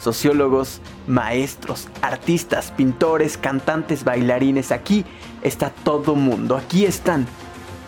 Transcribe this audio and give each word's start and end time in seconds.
sociólogos, 0.00 0.80
maestros, 1.06 1.88
artistas, 2.02 2.72
pintores, 2.72 3.36
cantantes, 3.36 4.02
bailarines. 4.02 4.72
Aquí 4.72 5.04
está 5.42 5.70
todo 5.70 6.14
mundo. 6.16 6.56
Aquí 6.56 6.84
están 6.84 7.26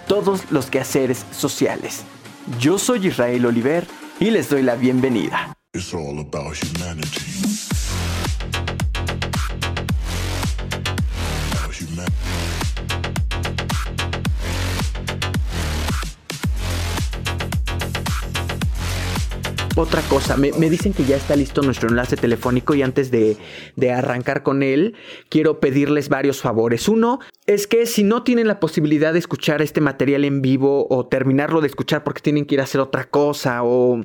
todos 0.06 0.50
los 0.50 0.66
quehaceres 0.66 1.24
sociales. 1.32 2.04
Yo 2.60 2.78
soy 2.78 3.06
Israel 3.08 3.46
Oliver 3.46 3.86
y 4.20 4.30
les 4.30 4.48
doy 4.50 4.62
la 4.62 4.74
bienvenida. 4.76 5.56
Otra 19.74 20.02
cosa, 20.02 20.36
me, 20.36 20.50
dicen 20.50 20.92
que 20.92 21.04
ya 21.04 21.16
está 21.16 21.34
listo 21.34 21.62
nuestro 21.62 21.88
enlace 21.88 22.16
telefónico 22.16 22.74
y 22.74 22.82
antes 22.82 23.10
de, 23.10 23.38
de, 23.74 23.90
arrancar 23.90 24.42
con 24.42 24.62
él, 24.62 24.94
quiero 25.30 25.60
pedirles 25.60 26.10
varios 26.10 26.42
favores. 26.42 26.88
Uno 26.88 27.20
es 27.46 27.66
que 27.66 27.86
si 27.86 28.04
no 28.04 28.22
tienen 28.22 28.48
la 28.48 28.60
posibilidad 28.60 29.14
de 29.14 29.18
escuchar 29.18 29.62
este 29.62 29.80
material 29.80 30.26
en 30.26 30.42
vivo 30.42 30.86
o 30.90 31.06
terminarlo 31.06 31.62
de 31.62 31.68
escuchar 31.68 32.04
porque 32.04 32.20
tienen 32.20 32.44
que 32.44 32.56
ir 32.56 32.60
a 32.60 32.64
hacer 32.64 32.82
otra 32.82 33.04
cosa 33.04 33.62
o 33.62 34.02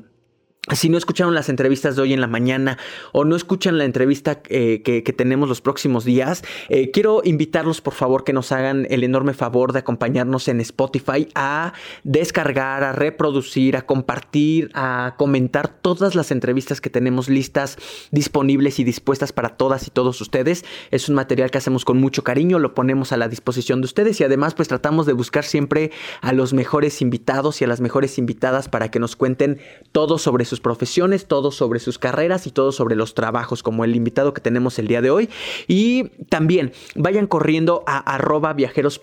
si 0.76 0.90
no 0.90 0.98
escucharon 0.98 1.34
las 1.34 1.50
entrevistas 1.50 1.96
de 1.96 2.02
hoy 2.02 2.14
en 2.14 2.22
la 2.22 2.28
mañana 2.28 2.78
o 3.14 3.24
no 3.24 3.36
escuchan 3.36 3.78
la 3.78 3.86
entrevista 3.86 4.42
eh, 4.50 4.82
que, 4.84 5.02
tenemos 5.14 5.48
los 5.50 5.62
próximos 5.62 6.04
días, 6.04 6.44
eh, 6.70 6.92
quiero 6.92 7.22
invitarlos 7.24 7.82
por 7.82 7.94
favor 7.94 8.24
que 8.24 8.34
nos 8.34 8.52
hagan 8.52 8.86
el 8.90 9.04
enorme 9.04 9.34
favor 9.34 9.72
de 9.72 9.80
acompañarnos 9.80 10.48
en 10.48 10.60
Spotify 10.62 11.28
a 11.34 11.74
descargar, 12.04 12.84
a 12.84 12.92
reproducir, 12.92 13.78
a 13.78 13.86
compartir, 13.86 14.70
a 14.74 15.16
comentar 15.18 15.70
todas 15.70 16.16
las 16.16 16.32
entrevistas 16.32 16.82
que 16.82 16.90
tenemos 16.90 17.30
listas, 17.30 17.78
disponibles 18.12 18.80
y 18.80 18.84
dispuestas 18.84 19.32
para 19.32 19.58
todas 19.58 19.88
y 19.88 19.92
todos 19.92 20.20
ustedes. 20.22 20.66
Es 20.92 21.08
un 21.10 21.16
material 21.16 21.50
que 21.50 21.58
hacemos 21.58 21.86
con 21.86 21.98
mucho 21.98 22.24
cariño, 22.24 22.60
lo 22.60 22.74
ponemos 22.74 23.12
a 23.12 23.18
la 23.18 23.30
disposición 23.30 23.82
de 23.82 23.86
ustedes 23.86 24.20
y 24.20 24.26
además 24.26 24.54
pues 24.54 24.68
tratamos 24.68 25.06
de 25.06 25.14
buscar 25.14 25.46
siempre 25.46 25.92
a 26.22 26.34
los 26.34 26.54
mejores 26.54 27.02
invitados 27.02 27.62
y 27.62 27.66
a 27.66 27.68
las 27.68 27.82
mejores 27.82 28.18
invitadas 28.18 28.68
para 28.70 28.92
que 28.92 29.00
nos 29.00 29.16
cuenten 29.16 29.60
todo 29.92 30.18
sobre 30.18 30.46
sus 30.46 30.57
profesiones, 30.60 31.28
todo 31.28 31.52
sobre 31.52 31.80
sus 31.80 31.98
carreras 31.98 32.48
y 32.48 32.52
todo 32.52 32.72
sobre 32.72 32.96
los 32.96 33.14
trabajos, 33.14 33.64
como 33.64 33.84
el 33.84 33.96
invitado 33.96 34.34
que 34.34 34.42
tenemos 34.42 34.80
el 34.80 34.88
día 34.88 35.02
de 35.02 35.10
hoy. 35.10 35.30
Y 35.68 36.10
también 36.30 36.72
vayan 36.96 37.28
corriendo 37.28 37.84
a 37.88 37.98
arroba 37.98 38.54
viajeros 38.54 39.00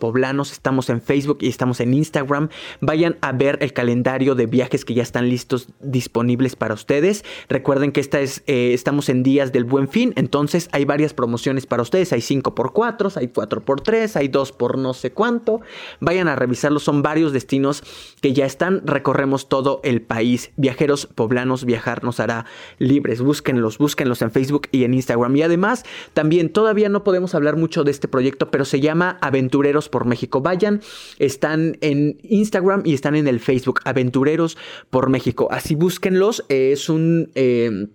estamos 0.53 0.91
en 0.91 1.01
Facebook 1.01 1.39
y 1.41 1.49
estamos 1.49 1.81
en 1.81 1.95
Instagram. 1.95 2.49
Vayan 2.81 3.17
a 3.21 3.33
ver 3.33 3.59
el 3.61 3.73
calendario 3.73 4.35
de 4.35 4.47
viajes 4.47 4.85
que 4.85 4.95
ya 4.95 5.03
están 5.03 5.29
listos, 5.29 5.69
disponibles 5.81 6.57
para 6.57 6.75
ustedes. 6.75 7.25
Recuerden 7.49 7.93
que 7.93 8.01
esta 8.01 8.21
es, 8.21 8.43
eh, 8.47 8.73
estamos 8.75 9.09
en 9.09 9.23
días 9.23 9.53
del 9.53 9.65
buen 9.65 9.89
fin, 9.89 10.13
entonces 10.17 10.69
hay 10.73 10.85
varias 10.85 11.15
promociones 11.15 11.67
para 11.67 11.83
ustedes. 11.83 12.13
Hay 12.13 12.21
5 12.21 12.55
por 12.55 12.73
4 12.73 13.11
hay 13.17 13.29
4 13.29 13.65
por 13.65 13.81
3 13.81 14.17
hay 14.17 14.29
2 14.29 14.53
por 14.53 14.79
no 14.79 14.95
sé 14.95 15.13
cuánto. 15.13 15.61
Vayan 16.01 16.29
a 16.29 16.37
revisarlos, 16.37 16.83
son 16.83 17.03
varios 17.03 17.33
destinos 17.33 17.83
que 18.21 18.33
ya 18.33 18.47
están. 18.47 18.87
Recorremos 18.87 19.49
todo 19.49 19.81
el 19.85 20.03
país. 20.03 20.53
Viajeros 20.57 21.07
poblanos 21.07 21.34
viajar 21.65 22.05
nos 22.05 22.21
hará 22.21 22.47
libres. 22.79 23.21
Búsquenlos, 23.21 23.79
búsquenlos 23.79 24.23
en 24.23 24.31
Facebook 24.31 24.69
y 24.71 24.85
en 24.85 24.95
Instagram. 24.95 25.37
Y 25.37 25.43
además, 25.43 25.85
también 26.13 26.51
todavía 26.51 26.89
no 26.89 27.05
podemos 27.05 27.35
hablar 27.35 27.57
mucho 27.57 27.85
de 27.85 27.91
este 27.91 28.09
proyecto, 28.09 28.51
pero 28.51 28.65
se 28.65 28.81
llama 28.81 29.19
Aventureros 29.21 29.89
por 29.89 30.05
México. 30.05 30.41
Vayan, 30.41 30.81
están 31.19 31.77
en 31.81 32.19
Instagram 32.23 32.83
y 32.85 32.95
están 32.95 33.17
en 33.17 33.29
el 33.29 33.41
Facebook, 33.41 33.81
Aventureros 33.85 34.57
por 34.91 35.11
México. 35.11 35.49
Así 35.51 35.75
búsquenlos. 35.75 36.45
es 36.49 36.89
un... 36.89 37.31
Eh, 37.35 37.89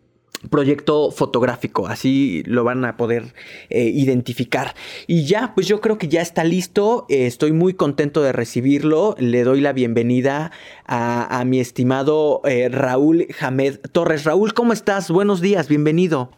proyecto 0.50 1.12
fotográfico, 1.12 1.88
así 1.88 2.44
lo 2.46 2.64
van 2.64 2.86
a 2.86 2.98
poder 2.98 3.34
eh, 3.70 3.84
identificar. 3.84 4.76
Y 5.08 5.26
ya, 5.26 5.54
pues 5.54 5.68
yo 5.68 5.82
creo 5.82 5.98
que 5.98 6.08
ya 6.08 6.22
está 6.22 6.44
listo, 6.44 7.06
eh, 7.10 7.26
estoy 7.26 7.52
muy 7.52 7.74
contento 7.74 8.22
de 8.22 8.32
recibirlo, 8.32 9.16
le 9.20 9.44
doy 9.44 9.62
la 9.62 9.74
bienvenida 9.74 10.52
a, 10.86 11.44
mi 11.46 11.60
estimado 11.60 12.42
eh, 12.46 12.70
Raúl 12.70 13.28
Jamed 13.32 13.80
Torres. 13.92 14.24
Raúl, 14.24 14.54
¿cómo 14.54 14.74
estás? 14.74 15.12
Buenos 15.12 15.42
días, 15.42 15.68
bienvenido. 15.68 16.32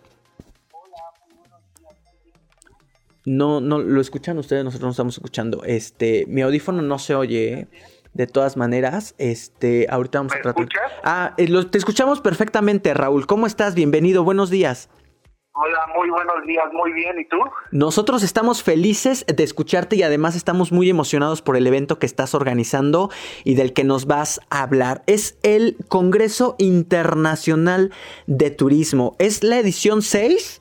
No, 3.26 3.62
no, 3.62 3.80
lo 3.80 4.02
escuchan 4.02 4.38
ustedes, 4.40 4.64
nosotros 4.64 4.88
no 4.88 4.92
estamos 4.92 5.14
escuchando. 5.16 5.64
Este, 5.64 6.26
mi 6.28 6.42
audífono 6.42 6.82
no 6.82 6.98
se 6.98 7.14
oye. 7.14 7.68
De 8.14 8.28
todas 8.28 8.58
maneras, 8.58 9.16
este, 9.18 9.88
ahorita 9.90 10.20
vamos 10.20 10.34
a 10.36 10.42
tratar. 10.42 10.68
Ah, 11.04 11.34
eh, 11.38 11.48
te 11.66 11.78
escuchamos 11.78 12.20
perfectamente, 12.20 12.94
Raúl. 12.94 13.26
¿Cómo 13.26 13.48
estás? 13.48 13.74
Bienvenido, 13.74 14.24
buenos 14.24 14.50
días. 14.50 14.90
Hola, 15.54 15.80
muy 15.96 16.10
buenos 16.10 16.46
días, 16.48 16.66
muy 16.72 16.94
bien, 16.94 17.20
¿y 17.20 17.28
tú? 17.28 17.38
Nosotros 17.72 18.24
estamos 18.24 18.64
felices 18.64 19.26
de 19.28 19.44
escucharte 19.44 19.98
y 19.98 20.04
además 20.04 20.38
estamos 20.38 20.72
muy 20.72 20.90
emocionados 20.90 21.42
por 21.42 21.58
el 21.58 21.68
evento 21.68 22.00
que 22.00 22.06
estás 22.06 22.34
organizando 22.34 23.10
y 23.44 23.56
del 23.56 23.74
que 23.74 23.84
nos 23.84 24.08
vas 24.08 24.40
a 24.50 24.64
hablar. 24.64 25.04
Es 25.08 25.38
el 25.44 25.76
Congreso 25.90 26.56
Internacional 26.58 27.92
de 28.28 28.50
Turismo. 28.50 29.16
¿Es 29.20 29.44
la 29.44 29.60
edición 29.60 30.02
6? 30.02 30.61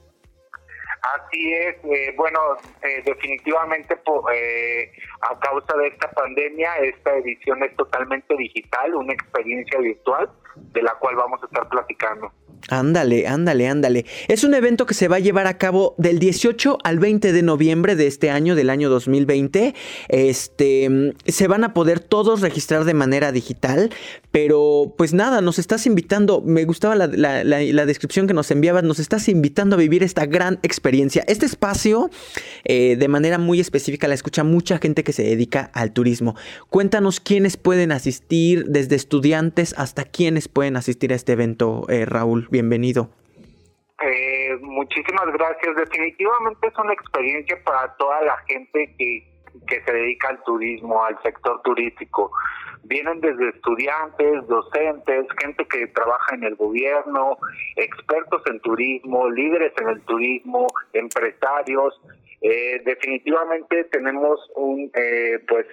Así 1.02 1.52
es, 1.54 1.76
eh, 1.84 2.12
bueno, 2.16 2.38
eh, 2.82 3.02
definitivamente 3.04 3.94
eh, 4.34 4.92
a 5.22 5.38
causa 5.38 5.76
de 5.78 5.88
esta 5.88 6.10
pandemia, 6.10 6.76
esta 6.76 7.16
edición 7.16 7.62
es 7.62 7.74
totalmente 7.76 8.36
digital, 8.36 8.94
una 8.94 9.14
experiencia 9.14 9.78
virtual 9.78 10.30
de 10.56 10.82
la 10.82 10.94
cual 10.94 11.16
vamos 11.16 11.42
a 11.42 11.46
estar 11.46 11.68
platicando. 11.68 12.32
Ándale, 12.68 13.26
ándale, 13.26 13.68
ándale. 13.68 14.06
Es 14.28 14.44
un 14.44 14.54
evento 14.54 14.86
que 14.86 14.94
se 14.94 15.08
va 15.08 15.16
a 15.16 15.20
llevar 15.20 15.46
a 15.46 15.56
cabo 15.56 15.94
del 15.98 16.18
18 16.18 16.78
al 16.84 16.98
20 16.98 17.32
de 17.32 17.42
noviembre 17.42 17.96
de 17.96 18.06
este 18.06 18.30
año, 18.30 18.54
del 18.54 18.70
año 18.70 18.90
2020. 18.90 19.74
Este, 20.08 21.14
se 21.26 21.48
van 21.48 21.64
a 21.64 21.72
poder 21.72 22.00
todos 22.00 22.40
registrar 22.40 22.84
de 22.84 22.94
manera 22.94 23.32
digital, 23.32 23.90
pero 24.30 24.94
pues 24.96 25.12
nada, 25.14 25.40
nos 25.40 25.58
estás 25.58 25.86
invitando, 25.86 26.42
me 26.42 26.64
gustaba 26.64 26.94
la, 26.94 27.86
descripción 27.86 28.26
que 28.26 28.34
nos 28.34 28.50
enviabas, 28.50 28.84
nos 28.84 28.98
estás 28.98 29.28
invitando 29.28 29.76
a 29.76 29.78
vivir 29.78 30.02
esta 30.02 30.26
gran 30.26 30.58
experiencia. 30.62 31.24
Este 31.26 31.46
espacio, 31.46 32.10
eh, 32.64 32.96
de 32.96 33.08
manera 33.08 33.38
muy 33.38 33.58
específica, 33.58 34.06
la 34.06 34.14
escucha 34.14 34.44
mucha 34.44 34.78
gente 34.78 35.02
que 35.02 35.12
se 35.12 35.22
dedica 35.22 35.70
al 35.74 35.92
turismo. 35.92 36.36
Cuéntanos 36.68 37.20
quiénes 37.20 37.56
pueden 37.56 37.90
asistir, 37.90 38.66
desde 38.66 38.96
estudiantes 38.96 39.74
hasta 39.76 40.04
quiénes 40.04 40.39
pueden 40.48 40.76
asistir 40.76 41.12
a 41.12 41.16
este 41.16 41.32
evento, 41.32 41.86
eh, 41.88 42.04
Raúl 42.06 42.48
bienvenido. 42.50 43.10
Eh, 44.02 44.56
muchísimas 44.62 45.26
gracias. 45.32 45.76
Definitivamente 45.76 46.68
es 46.68 46.78
una 46.78 46.92
experiencia 46.92 47.62
para 47.64 47.94
toda 47.96 48.22
la 48.22 48.38
gente 48.48 48.94
que, 48.98 49.26
que 49.66 49.82
se 49.82 49.92
dedica 49.92 50.28
al 50.28 50.42
turismo, 50.44 51.04
al 51.04 51.20
sector 51.22 51.60
turístico. 51.62 52.30
Vienen 52.84 53.20
desde 53.20 53.50
estudiantes, 53.50 54.46
docentes, 54.48 55.26
gente 55.40 55.66
que 55.66 55.86
trabaja 55.88 56.34
en 56.34 56.44
el 56.44 56.56
gobierno, 56.56 57.36
expertos 57.76 58.42
en 58.46 58.58
turismo, 58.60 59.28
líderes 59.28 59.72
en 59.80 59.88
el 59.90 60.00
turismo, 60.02 60.66
empresarios. 60.94 62.00
Eh, 62.40 62.80
definitivamente 62.86 63.84
tenemos 63.84 64.40
un, 64.56 64.90
eh, 64.94 65.44
pues 65.46 65.66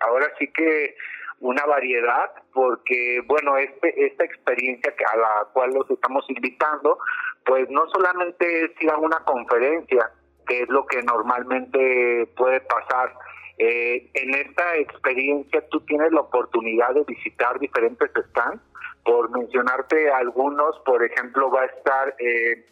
ahora 0.00 0.26
sí 0.38 0.48
que 0.48 0.96
una 1.40 1.64
variedad 1.66 2.32
porque 2.52 3.20
bueno 3.26 3.56
este 3.56 4.06
esta 4.06 4.24
experiencia 4.24 4.92
a 5.12 5.16
la 5.16 5.48
cual 5.52 5.72
los 5.72 5.88
estamos 5.90 6.24
invitando 6.28 6.98
pues 7.44 7.68
no 7.70 7.88
solamente 7.90 8.64
es 8.64 8.70
ir 8.80 8.90
a 8.90 8.98
una 8.98 9.20
conferencia 9.20 10.10
que 10.46 10.62
es 10.62 10.68
lo 10.68 10.86
que 10.86 11.02
normalmente 11.02 12.28
puede 12.36 12.60
pasar 12.62 13.14
eh, 13.58 14.08
en 14.14 14.34
esta 14.34 14.76
experiencia 14.76 15.64
tú 15.68 15.80
tienes 15.80 16.12
la 16.12 16.20
oportunidad 16.20 16.94
de 16.94 17.02
visitar 17.02 17.58
diferentes 17.58 18.10
stands. 18.30 18.62
Por 19.04 19.30
mencionarte 19.30 20.10
algunos 20.12 20.78
por 20.84 21.04
ejemplo 21.04 21.50
va 21.50 21.62
a 21.62 21.66
estar 21.66 22.14
eh, 22.18 22.66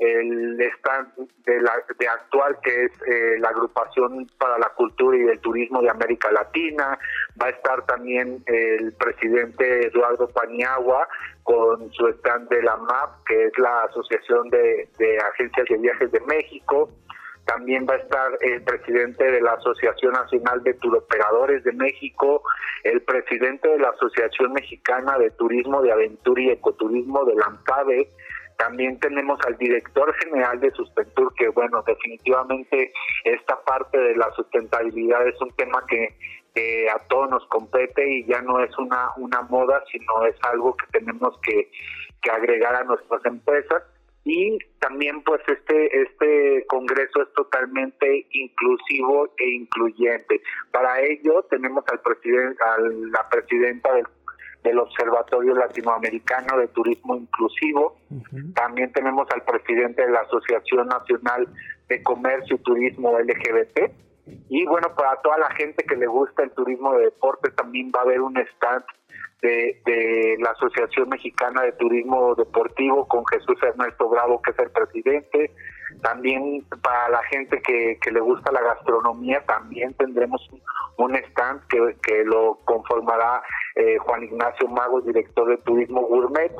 el 0.00 0.58
stand 0.78 1.28
de, 1.44 1.60
la, 1.60 1.72
de 1.98 2.08
actual 2.08 2.56
que 2.62 2.84
es 2.84 2.92
eh, 3.06 3.38
la 3.38 3.50
agrupación 3.50 4.26
para 4.38 4.58
la 4.58 4.70
cultura 4.70 5.16
y 5.16 5.28
el 5.28 5.38
turismo 5.40 5.82
de 5.82 5.90
América 5.90 6.32
Latina, 6.32 6.98
va 7.40 7.46
a 7.46 7.50
estar 7.50 7.84
también 7.84 8.42
el 8.46 8.94
presidente 8.94 9.88
Eduardo 9.88 10.26
Paniagua 10.28 11.06
con 11.42 11.92
su 11.92 12.08
stand 12.08 12.48
de 12.48 12.62
la 12.62 12.78
MAP, 12.78 13.24
que 13.26 13.44
es 13.44 13.58
la 13.58 13.82
Asociación 13.82 14.48
de, 14.48 14.88
Agencias 15.32 15.66
de 15.68 15.76
Viajes 15.76 16.10
de 16.10 16.20
México, 16.20 16.88
también 17.44 17.86
va 17.88 17.94
a 17.94 17.98
estar 17.98 18.38
el 18.40 18.62
presidente 18.62 19.24
de 19.24 19.40
la 19.40 19.52
Asociación 19.52 20.12
Nacional 20.12 20.62
de 20.62 20.74
Turoperadores 20.74 21.64
de 21.64 21.72
México, 21.72 22.42
el 22.84 23.02
presidente 23.02 23.68
de 23.68 23.78
la 23.78 23.88
Asociación 23.90 24.52
Mexicana 24.52 25.18
de 25.18 25.30
Turismo 25.32 25.82
de 25.82 25.92
Aventura 25.92 26.40
y 26.40 26.50
Ecoturismo 26.50 27.24
de 27.24 27.34
la 27.34 27.46
ANCADE, 27.46 28.08
también 28.60 29.00
tenemos 29.00 29.38
al 29.46 29.56
director 29.56 30.14
general 30.16 30.60
de 30.60 30.70
Sustentur, 30.72 31.32
que 31.34 31.48
bueno, 31.48 31.82
definitivamente 31.86 32.92
esta 33.24 33.58
parte 33.64 33.96
de 33.96 34.14
la 34.16 34.30
sustentabilidad 34.32 35.26
es 35.26 35.40
un 35.40 35.50
tema 35.56 35.82
que, 35.88 36.14
a 36.94 36.98
todos 37.08 37.30
nos 37.30 37.46
compete 37.46 38.06
y 38.06 38.26
ya 38.26 38.42
no 38.42 38.62
es 38.62 38.76
una, 38.76 39.12
una 39.16 39.40
moda, 39.42 39.82
sino 39.90 40.26
es 40.26 40.36
algo 40.42 40.76
que 40.76 40.98
tenemos 40.98 41.38
que, 41.42 41.70
que 42.20 42.30
agregar 42.30 42.74
a 42.74 42.84
nuestras 42.84 43.24
empresas. 43.24 43.82
Y 44.24 44.58
también 44.80 45.22
pues 45.22 45.40
este 45.48 46.02
este 46.02 46.66
congreso 46.66 47.22
es 47.22 47.32
totalmente 47.32 48.26
inclusivo 48.32 49.32
e 49.38 49.48
incluyente. 49.48 50.42
Para 50.70 51.00
ello 51.00 51.42
tenemos 51.48 51.82
al 51.90 52.00
presidente 52.00 52.62
a 52.62 52.76
la 52.78 53.26
presidenta 53.30 53.94
del, 53.94 54.04
del 54.62 54.78
observatorio 54.78 55.54
latinoamericano 55.54 56.58
de 56.58 56.68
turismo 56.68 57.16
inclusivo. 57.16 57.96
También 58.54 58.92
tenemos 58.92 59.26
al 59.30 59.42
presidente 59.42 60.02
de 60.02 60.10
la 60.10 60.20
asociación 60.20 60.88
nacional 60.88 61.48
de 61.88 62.02
comercio 62.02 62.56
y 62.56 62.58
turismo 62.60 63.18
LGBT 63.18 63.90
y 64.48 64.64
bueno 64.66 64.94
para 64.94 65.20
toda 65.22 65.38
la 65.38 65.50
gente 65.54 65.84
que 65.84 65.96
le 65.96 66.06
gusta 66.06 66.42
el 66.42 66.50
turismo 66.52 66.92
de 66.94 67.06
deporte 67.06 67.50
también 67.50 67.90
va 67.94 68.00
a 68.00 68.02
haber 68.02 68.20
un 68.20 68.36
stand 68.36 68.84
de, 69.42 70.36
la 70.40 70.50
Asociación 70.50 71.08
Mexicana 71.08 71.62
de 71.62 71.72
Turismo 71.72 72.34
Deportivo 72.34 73.06
con 73.08 73.24
Jesús 73.26 73.56
Ernesto 73.62 74.08
Bravo, 74.08 74.40
que 74.42 74.50
es 74.50 74.58
el 74.58 74.70
presidente. 74.70 75.52
También 76.02 76.64
para 76.82 77.08
la 77.08 77.22
gente 77.24 77.60
que, 77.62 77.98
le 78.10 78.20
gusta 78.20 78.52
la 78.52 78.62
gastronomía, 78.62 79.44
también 79.46 79.94
tendremos 79.94 80.48
un 80.96 81.16
stand 81.16 81.66
que, 81.68 81.96
que 82.02 82.24
lo 82.24 82.58
conformará 82.64 83.42
eh, 83.76 83.98
Juan 83.98 84.24
Ignacio 84.24 84.68
Magos, 84.68 85.04
director 85.06 85.48
de 85.48 85.56
Turismo 85.58 86.02
Gourmet. 86.02 86.52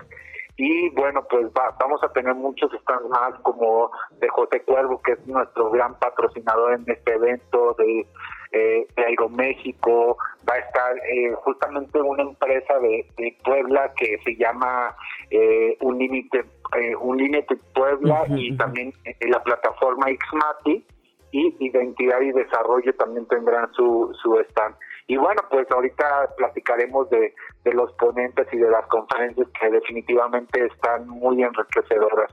Y 0.63 0.91
bueno, 0.91 1.25
pues 1.31 1.51
vamos 1.55 2.05
a 2.05 2.13
tener 2.13 2.35
muchos 2.35 2.71
stands 2.83 3.09
más 3.09 3.33
como 3.41 3.91
de 4.21 4.29
José 4.29 4.61
Cuervo, 4.61 5.01
que 5.01 5.13
es 5.13 5.27
nuestro 5.27 5.71
gran 5.71 5.99
patrocinador 5.99 6.75
en 6.75 6.85
este 6.87 7.15
evento, 7.15 7.75
de 7.79 8.07
eh, 8.53 8.87
de 8.95 9.05
Aeroméxico, 9.07 10.19
va 10.47 10.55
a 10.55 10.59
estar 10.59 10.97
eh, 10.99 11.33
justamente 11.45 11.99
una 12.03 12.25
empresa 12.25 12.79
de, 12.81 13.07
Puebla 13.43 13.91
que 13.97 14.19
se 14.23 14.37
llama 14.37 14.95
eh, 15.31 15.79
Unlimited, 15.81 16.45
eh, 16.77 16.95
Unlimited 16.97 17.57
Puebla 17.73 18.27
y 18.29 18.55
también 18.59 18.93
la 19.21 19.43
plataforma 19.43 20.09
Xmati 20.09 20.85
y 21.31 21.57
Identidad 21.59 22.21
y 22.21 22.33
Desarrollo 22.33 22.93
también 22.97 23.27
tendrán 23.29 23.73
su, 23.73 24.15
su 24.21 24.39
stand. 24.51 24.75
Y 25.11 25.17
bueno, 25.17 25.43
pues 25.51 25.69
ahorita 25.69 26.37
platicaremos 26.37 27.11
de, 27.11 27.35
de 27.65 27.75
los 27.75 27.93
ponentes 27.95 28.47
y 28.53 28.59
de 28.59 28.71
las 28.71 28.87
conferencias 28.87 29.49
que 29.61 29.69
definitivamente 29.69 30.67
están 30.67 31.09
muy 31.09 31.43
enriquecedoras. 31.43 32.33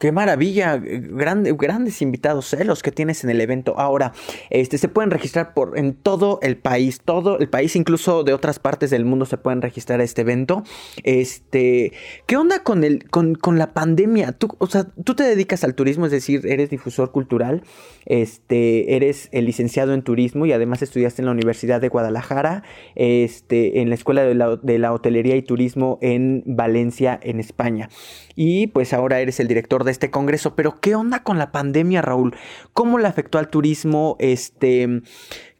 Qué 0.00 0.12
maravilla, 0.12 0.78
grande, 0.78 1.52
grandes 1.52 2.00
invitados 2.00 2.54
¿eh? 2.54 2.64
los 2.64 2.82
que 2.82 2.90
tienes 2.90 3.22
en 3.22 3.28
el 3.28 3.38
evento. 3.38 3.78
Ahora, 3.78 4.14
este, 4.48 4.78
se 4.78 4.88
pueden 4.88 5.10
registrar 5.10 5.52
por 5.52 5.78
en 5.78 5.92
todo 5.92 6.38
el 6.40 6.56
país, 6.56 7.02
todo 7.04 7.38
el 7.38 7.50
país, 7.50 7.76
incluso 7.76 8.24
de 8.24 8.32
otras 8.32 8.58
partes 8.58 8.88
del 8.88 9.04
mundo 9.04 9.26
se 9.26 9.36
pueden 9.36 9.60
registrar 9.60 10.00
a 10.00 10.04
este 10.04 10.22
evento. 10.22 10.64
Este, 11.04 11.92
¿qué 12.24 12.38
onda 12.38 12.62
con 12.62 12.82
el, 12.82 13.10
con, 13.10 13.34
con 13.34 13.58
la 13.58 13.74
pandemia? 13.74 14.32
Tú, 14.32 14.48
o 14.56 14.68
sea, 14.68 14.84
tú 15.04 15.14
te 15.14 15.24
dedicas 15.24 15.64
al 15.64 15.74
turismo, 15.74 16.06
es 16.06 16.12
decir, 16.12 16.46
eres 16.46 16.70
difusor 16.70 17.12
cultural, 17.12 17.62
este, 18.06 18.96
eres 18.96 19.28
el 19.32 19.44
licenciado 19.44 19.92
en 19.92 20.00
turismo 20.00 20.46
y 20.46 20.52
además 20.52 20.80
estudiaste 20.80 21.20
en 21.20 21.26
la 21.26 21.32
Universidad 21.32 21.78
de 21.78 21.90
Guadalajara, 21.90 22.62
este, 22.94 23.82
en 23.82 23.90
la 23.90 23.96
Escuela 23.96 24.22
de 24.22 24.34
la, 24.34 24.56
de 24.56 24.78
la 24.78 24.94
Hotelería 24.94 25.36
y 25.36 25.42
Turismo 25.42 25.98
en 26.00 26.42
Valencia, 26.46 27.20
en 27.22 27.38
España. 27.38 27.90
Y 28.34 28.68
pues 28.68 28.94
ahora 28.94 29.20
eres 29.20 29.40
el 29.40 29.48
director 29.48 29.84
de 29.84 29.89
este 29.90 30.10
congreso, 30.10 30.54
pero 30.54 30.80
¿qué 30.80 30.94
onda 30.94 31.22
con 31.22 31.38
la 31.38 31.52
pandemia, 31.52 32.02
Raúl? 32.02 32.34
¿Cómo 32.72 32.98
le 32.98 33.08
afectó 33.08 33.38
al 33.38 33.48
turismo? 33.48 34.16
Este, 34.18 35.02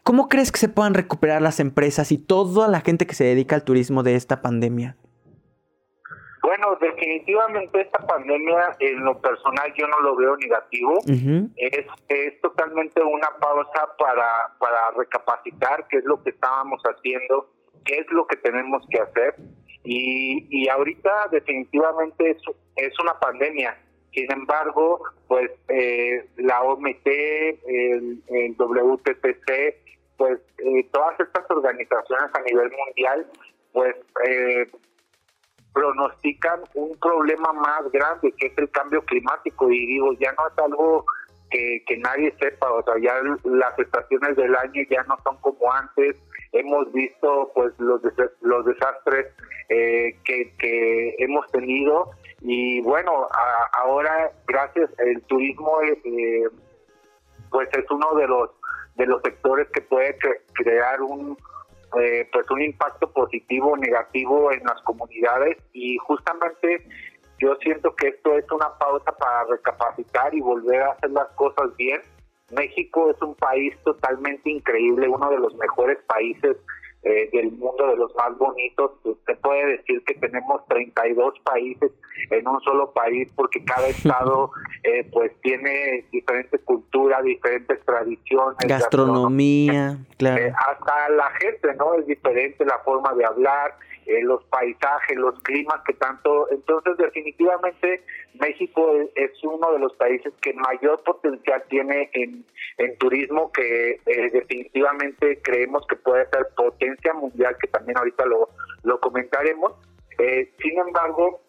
¿Cómo 0.02 0.28
crees 0.28 0.50
que 0.50 0.58
se 0.58 0.68
puedan 0.68 0.94
recuperar 0.94 1.42
las 1.42 1.60
empresas 1.60 2.10
y 2.10 2.18
toda 2.18 2.68
la 2.68 2.80
gente 2.80 3.06
que 3.06 3.14
se 3.14 3.24
dedica 3.24 3.54
al 3.54 3.64
turismo 3.64 4.02
de 4.02 4.14
esta 4.16 4.40
pandemia? 4.42 4.96
Bueno, 6.42 6.76
definitivamente 6.80 7.82
esta 7.82 8.06
pandemia 8.06 8.76
en 8.80 9.04
lo 9.04 9.20
personal 9.20 9.72
yo 9.76 9.86
no 9.86 10.00
lo 10.00 10.16
veo 10.16 10.36
negativo. 10.36 10.98
es, 11.56 11.86
es 12.08 12.40
totalmente 12.40 13.02
una 13.02 13.28
pausa 13.38 13.88
para, 13.98 14.56
para 14.58 14.90
recapacitar 14.96 15.86
qué 15.88 15.98
es 15.98 16.04
lo 16.04 16.22
que 16.22 16.30
estábamos 16.30 16.82
haciendo, 16.82 17.50
qué 17.84 17.98
es 17.98 18.06
lo 18.10 18.26
que 18.26 18.36
tenemos 18.38 18.82
que 18.90 19.00
hacer. 19.00 19.34
Y, 19.84 20.46
y 20.50 20.68
ahorita 20.68 21.28
definitivamente 21.30 22.30
es, 22.30 22.42
es 22.76 22.98
una 23.00 23.18
pandemia. 23.20 23.76
Sin 24.12 24.30
embargo, 24.32 25.00
pues 25.28 25.50
eh, 25.68 26.28
la 26.36 26.62
OMT, 26.62 27.06
el, 27.06 28.56
WTTC, 28.58 29.50
pues 30.16 30.40
eh, 30.58 30.88
todas 30.92 31.18
estas 31.20 31.48
organizaciones 31.48 32.34
a 32.34 32.40
nivel 32.40 32.70
mundial, 32.72 33.26
pues 33.72 33.94
eh, 34.26 34.66
pronostican 35.72 36.60
un 36.74 36.98
problema 36.98 37.52
más 37.52 37.90
grande 37.92 38.32
que 38.36 38.48
es 38.48 38.58
el 38.58 38.68
cambio 38.70 39.02
climático. 39.02 39.70
Y 39.70 39.86
digo, 39.86 40.12
ya 40.14 40.32
no 40.32 40.48
es 40.48 40.58
algo 40.58 41.04
que, 41.50 41.84
que 41.86 41.96
nadie 41.98 42.34
sepa, 42.40 42.72
o 42.72 42.82
sea, 42.82 42.94
ya 43.00 43.14
las 43.44 43.78
estaciones 43.78 44.34
del 44.36 44.54
año 44.56 44.82
ya 44.90 45.04
no 45.04 45.16
son 45.22 45.36
como 45.36 45.72
antes, 45.72 46.16
hemos 46.52 46.92
visto 46.92 47.52
pues 47.54 47.72
los, 47.78 48.00
los 48.40 48.66
desastres 48.66 49.26
que, 49.68 50.52
que 50.58 51.14
hemos 51.18 51.46
tenido 51.52 52.10
y 52.40 52.80
bueno, 52.80 53.28
ahora 53.72 54.32
gracias 54.46 54.90
el 54.98 55.22
turismo 55.22 55.80
eh, 55.82 56.48
pues 57.50 57.68
es 57.76 57.90
uno 57.90 58.14
de 58.14 58.26
los 58.26 58.50
de 58.96 59.06
los 59.06 59.20
sectores 59.22 59.68
que 59.72 59.82
puede 59.82 60.16
crear 60.54 61.02
un 61.02 61.36
eh, 62.00 62.28
pues 62.32 62.48
un 62.50 62.62
impacto 62.62 63.10
positivo 63.12 63.72
o 63.72 63.76
negativo 63.76 64.52
en 64.52 64.62
las 64.64 64.80
comunidades 64.82 65.58
y 65.72 65.96
justamente 65.98 66.86
yo 67.40 67.56
siento 67.56 67.94
que 67.96 68.08
esto 68.08 68.36
es 68.36 68.44
una 68.52 68.76
pausa 68.78 69.12
para 69.12 69.44
recapacitar 69.44 70.34
y 70.34 70.40
volver 70.40 70.82
a 70.82 70.92
hacer 70.92 71.10
las 71.10 71.28
cosas 71.30 71.74
bien. 71.76 72.00
México 72.52 73.10
es 73.10 73.20
un 73.22 73.34
país 73.34 73.74
totalmente 73.82 74.50
increíble, 74.50 75.08
uno 75.08 75.30
de 75.30 75.38
los 75.38 75.54
mejores 75.54 75.98
países 76.06 76.56
eh, 77.02 77.30
del 77.32 77.52
mundo 77.52 77.86
de 77.86 77.96
los 77.96 78.14
más 78.14 78.36
bonitos. 78.36 78.92
Usted 79.04 79.38
puede 79.38 79.78
decir 79.78 80.02
que 80.04 80.14
tenemos 80.14 80.66
32 80.68 81.34
países 81.44 81.90
en 82.30 82.46
un 82.46 82.60
solo 82.60 82.92
país 82.92 83.28
porque 83.34 83.64
cada 83.64 83.88
estado 83.88 84.50
eh, 84.82 85.08
pues 85.12 85.32
tiene 85.40 86.04
diferentes 86.12 86.60
culturas, 86.62 87.24
diferentes 87.24 87.80
tradiciones. 87.84 88.56
Gastronomía, 88.66 89.98
claro. 90.18 90.42
Eh, 90.42 90.52
hasta 90.54 91.08
la 91.10 91.30
gente, 91.40 91.74
¿no? 91.78 91.94
Es 91.94 92.06
diferente 92.06 92.64
la 92.64 92.78
forma 92.80 93.14
de 93.14 93.24
hablar, 93.24 93.74
eh, 94.10 94.22
los 94.22 94.42
paisajes, 94.44 95.16
los 95.16 95.38
climas 95.42 95.80
que 95.86 95.92
tanto. 95.92 96.50
Entonces, 96.50 96.96
definitivamente, 96.96 98.02
México 98.40 98.92
es, 99.14 99.30
uno 99.44 99.72
de 99.72 99.78
los 99.78 99.94
países 99.94 100.32
que 100.40 100.52
mayor 100.54 101.02
potencial 101.04 101.62
tiene 101.68 102.10
en, 102.14 102.44
en 102.78 102.98
turismo, 102.98 103.52
que 103.52 104.00
eh, 104.06 104.30
definitivamente 104.32 105.40
creemos 105.42 105.86
que 105.86 105.96
puede 105.96 106.26
ser 106.30 106.48
mundial, 107.14 107.56
que 107.60 107.68
también 107.68 107.98
ahorita 107.98 108.24
lo, 108.26 108.48
lo 108.82 109.00
comentaremos. 109.00 109.72
Eh, 110.18 110.52
sin 110.60 110.78
embargo, 110.78 111.40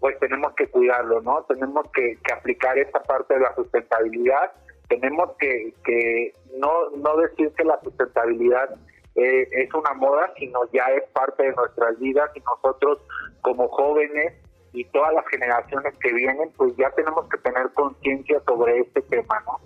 pues 0.00 0.18
tenemos 0.18 0.52
que 0.54 0.68
cuidarlo, 0.68 1.20
¿no? 1.22 1.44
Tenemos 1.44 1.90
que, 1.92 2.18
que 2.22 2.32
aplicar 2.32 2.78
esta 2.78 3.02
parte 3.02 3.34
de 3.34 3.40
la 3.40 3.54
sustentabilidad. 3.54 4.52
Tenemos 4.88 5.30
que, 5.38 5.74
que 5.84 6.34
no, 6.58 6.90
no 6.96 7.16
decir 7.16 7.52
que 7.56 7.64
la 7.64 7.80
sustentabilidad 7.80 8.76
eh, 9.16 9.48
es 9.50 9.72
una 9.74 9.94
moda, 9.94 10.32
sino 10.38 10.60
ya 10.72 10.84
es 10.86 11.04
parte 11.10 11.44
de 11.44 11.52
nuestras 11.52 11.98
vidas 11.98 12.30
y 12.34 12.40
nosotros 12.40 12.98
como 13.40 13.68
jóvenes 13.68 14.34
y 14.72 14.84
todas 14.86 15.12
las 15.14 15.26
generaciones 15.28 15.96
que 15.98 16.12
vienen, 16.12 16.50
pues 16.56 16.76
ya 16.76 16.90
tenemos 16.90 17.26
que 17.30 17.38
tener 17.38 17.70
conciencia 17.72 18.40
sobre 18.46 18.80
este 18.80 19.00
tema, 19.02 19.42
¿no? 19.46 19.58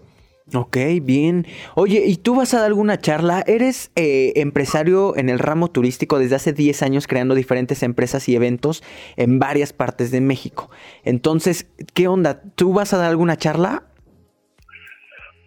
Ok, 0.54 0.76
bien. 1.02 1.46
Oye, 1.76 2.02
¿y 2.06 2.16
tú 2.16 2.34
vas 2.34 2.54
a 2.54 2.58
dar 2.58 2.66
alguna 2.66 2.98
charla? 2.98 3.44
Eres 3.46 3.92
eh, 3.94 4.32
empresario 4.36 5.16
en 5.16 5.28
el 5.28 5.38
ramo 5.38 5.70
turístico 5.70 6.18
desde 6.18 6.34
hace 6.34 6.52
10 6.52 6.82
años 6.82 7.06
creando 7.06 7.34
diferentes 7.34 7.82
empresas 7.84 8.28
y 8.28 8.34
eventos 8.34 8.82
en 9.16 9.38
varias 9.38 9.72
partes 9.72 10.10
de 10.10 10.20
México. 10.20 10.68
Entonces, 11.04 11.70
¿qué 11.94 12.08
onda? 12.08 12.42
¿Tú 12.56 12.72
vas 12.72 12.92
a 12.92 12.98
dar 12.98 13.10
alguna 13.10 13.36
charla? 13.36 13.84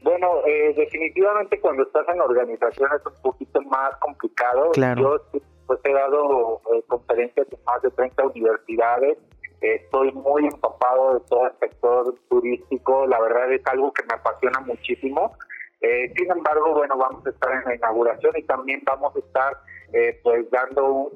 Bueno, 0.03 0.45
eh, 0.45 0.74
definitivamente 0.75 1.60
cuando 1.60 1.83
estás 1.83 2.07
en 2.10 2.22
organización 2.22 2.89
es 2.93 3.05
un 3.05 3.22
poquito 3.22 3.62
más 3.63 3.95
complicado. 3.98 4.72
Yo 4.74 5.17
pues 5.65 5.79
he 5.86 5.93
dado 5.93 6.62
eh, 6.74 6.83
conferencias 6.88 7.48
en 7.51 7.60
más 7.65 7.81
de 7.81 7.89
30 7.91 8.25
universidades, 8.27 9.17
estoy 9.63 10.12
muy 10.12 10.46
empapado 10.46 11.15
de 11.15 11.20
todo 11.22 11.48
el 11.48 11.53
sector 11.60 12.15
turístico, 12.29 13.08
la 13.08 13.20
verdad 13.22 13.51
es 13.51 13.65
algo 13.67 13.93
que 13.93 14.03
me 14.03 14.13
apasiona 14.13 14.60
muchísimo. 14.60 15.36
Eh, 15.82 16.13
sin 16.15 16.32
embargo, 16.32 16.74
bueno, 16.74 16.98
vamos 16.98 17.25
a 17.25 17.29
estar 17.29 17.51
en 17.51 17.63
la 17.65 17.75
inauguración 17.75 18.34
y 18.38 18.43
también 18.43 18.82
vamos 18.86 19.15
a 19.15 19.20
estar 19.20 19.58
eh, 19.93 20.20
pues 20.24 20.50
dando, 20.50 21.12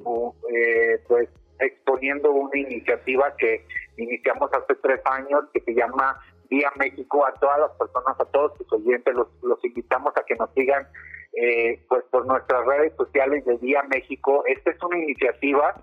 eh, 0.54 1.00
pues 1.08 1.30
exponiendo 1.60 2.32
una 2.32 2.60
iniciativa 2.60 3.36
que 3.38 3.66
iniciamos 3.98 4.51
hace 4.54 4.75
tres 4.75 5.01
años 5.06 5.46
que 5.54 5.62
se 5.62 5.74
llama 5.74 6.20
Vía 6.50 6.72
México 6.77 7.25
a 7.25 7.34
todas 7.34 7.60
las 7.60 7.72
personas, 7.72 8.20
a 8.20 8.25
todos 8.25 8.58
sus 8.58 8.72
oyentes, 8.74 9.13
los, 9.13 9.27
los 9.42 9.63
invitamos 9.63 10.13
a 10.16 10.24
que 10.24 10.36
nos 10.36 10.50
sigan 10.54 10.88
eh, 11.34 11.80
pues 11.89 12.04
por 12.12 12.25
nuestras 12.25 12.66
redes 12.66 12.94
sociales 12.96 13.46
de 13.46 13.58
Vía 13.58 13.84
México. 13.84 14.44
Esta 14.48 14.72
es 14.72 14.84
una 14.84 14.98
iniciativa 14.98 15.75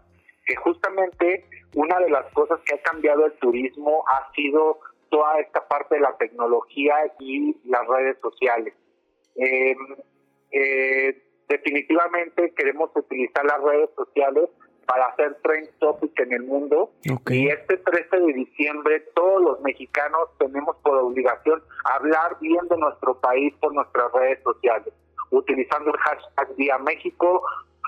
que 0.46 0.56
justamente 0.56 1.44
una 1.74 1.98
de 2.00 2.10
las 2.10 2.30
cosas 2.32 2.60
que 2.64 2.74
ha 2.74 2.82
cambiado 2.82 3.26
el 3.26 3.32
turismo 3.34 4.04
ha 4.08 4.30
sido 4.34 4.78
toda 5.10 5.38
esta 5.40 5.66
parte 5.68 5.96
de 5.96 6.00
la 6.00 6.16
tecnología 6.16 6.94
y 7.18 7.56
las 7.64 7.86
redes 7.86 8.16
sociales. 8.20 8.74
Em, 9.36 9.78
eh, 10.50 11.22
definitivamente 11.48 12.52
queremos 12.54 12.90
utilizar 12.94 13.44
las 13.44 13.62
redes 13.62 13.90
sociales 13.96 14.48
para 14.86 15.06
hacer 15.06 15.36
trend 15.42 15.68
topic 15.78 16.18
en 16.20 16.32
el 16.32 16.42
mundo 16.44 16.90
y 17.30 17.48
este 17.48 17.78
13 17.78 18.20
de 18.20 18.32
diciembre 18.32 19.00
todos 19.14 19.42
los 19.42 19.60
mexicanos 19.60 20.28
tenemos 20.38 20.76
por 20.82 20.96
obligación 20.96 21.62
hablar 21.84 22.36
bien 22.40 22.68
de 22.68 22.76
nuestro 22.76 23.18
país 23.20 23.54
por 23.60 23.74
nuestras 23.74 24.12
redes 24.12 24.42
sociales 24.42 24.92
utilizando 25.30 25.90
el 25.90 25.96
hashtag 25.96 26.54
Día 26.56 26.78
México 26.78 27.42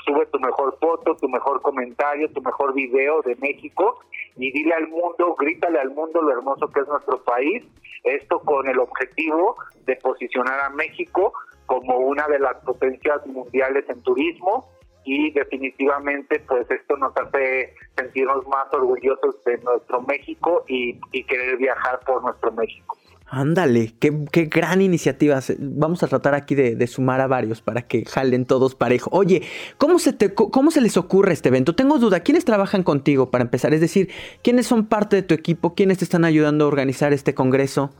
sube 0.06 0.26
tu 0.26 0.38
mejor 0.38 0.78
foto, 0.80 1.16
tu 1.16 1.28
mejor 1.28 1.60
comentario, 1.60 2.30
tu 2.30 2.40
mejor 2.40 2.72
video 2.74 3.22
de 3.22 3.36
México 3.36 3.98
y 4.36 4.52
dile 4.52 4.74
al 4.74 4.88
mundo, 4.88 5.34
grítale 5.38 5.78
al 5.80 5.90
mundo 5.90 6.22
lo 6.22 6.32
hermoso 6.32 6.68
que 6.68 6.80
es 6.80 6.88
nuestro 6.88 7.22
país. 7.24 7.64
Esto 8.04 8.38
con 8.40 8.68
el 8.68 8.78
objetivo 8.78 9.56
de 9.84 9.96
posicionar 9.96 10.60
a 10.60 10.70
México 10.70 11.32
como 11.66 11.98
una 11.98 12.26
de 12.28 12.38
las 12.38 12.56
potencias 12.64 13.26
mundiales 13.26 13.84
en 13.88 14.00
turismo 14.02 14.68
y 15.04 15.30
definitivamente 15.32 16.40
pues 16.40 16.70
esto 16.70 16.96
nos 16.96 17.16
hace 17.16 17.74
sentirnos 17.96 18.46
más 18.48 18.72
orgullosos 18.72 19.42
de 19.44 19.58
nuestro 19.58 20.02
México 20.02 20.64
y, 20.68 20.98
y 21.12 21.24
querer 21.24 21.56
viajar 21.56 22.00
por 22.06 22.22
nuestro 22.22 22.52
México. 22.52 22.96
Ándale, 23.28 23.92
qué, 23.98 24.12
qué, 24.30 24.44
gran 24.44 24.80
iniciativa. 24.80 25.40
Vamos 25.58 26.02
a 26.04 26.06
tratar 26.06 26.34
aquí 26.34 26.54
de, 26.54 26.86
sumar 26.86 27.20
a 27.20 27.26
varios 27.26 27.60
para 27.60 27.82
que 27.82 28.04
jalen 28.04 28.46
todos 28.46 28.76
parejo. 28.76 29.10
Oye, 29.12 29.42
¿cómo 29.78 29.98
se, 29.98 30.12
te, 30.12 30.32
¿cómo 30.32 30.70
se 30.70 30.80
les 30.80 30.96
ocurre 30.96 31.32
este 31.32 31.48
evento? 31.48 31.74
Tengo 31.74 31.98
duda, 31.98 32.20
¿quiénes 32.20 32.44
trabajan 32.44 32.84
contigo 32.84 33.30
para 33.32 33.42
empezar? 33.42 33.74
Es 33.74 33.80
decir, 33.80 34.10
¿quiénes 34.42 34.66
son 34.66 34.86
parte 34.86 35.16
de 35.16 35.22
tu 35.22 35.34
equipo? 35.34 35.74
¿Quiénes 35.74 35.98
te 35.98 36.04
están 36.04 36.24
ayudando 36.24 36.64
a 36.64 36.68
organizar 36.68 37.12
este 37.12 37.34
congreso? 37.34 37.90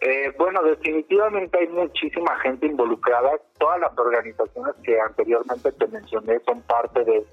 Eh, 0.00 0.32
bueno, 0.38 0.62
definitivamente 0.64 1.58
hay 1.58 1.68
muchísima 1.68 2.36
gente 2.40 2.66
involucrada. 2.66 3.30
Todas 3.58 3.78
las 3.80 3.96
organizaciones 3.96 4.74
que 4.82 4.98
anteriormente 4.98 5.70
te 5.70 5.86
mencioné 5.86 6.40
son 6.46 6.62
parte 6.62 7.04
de, 7.04 7.24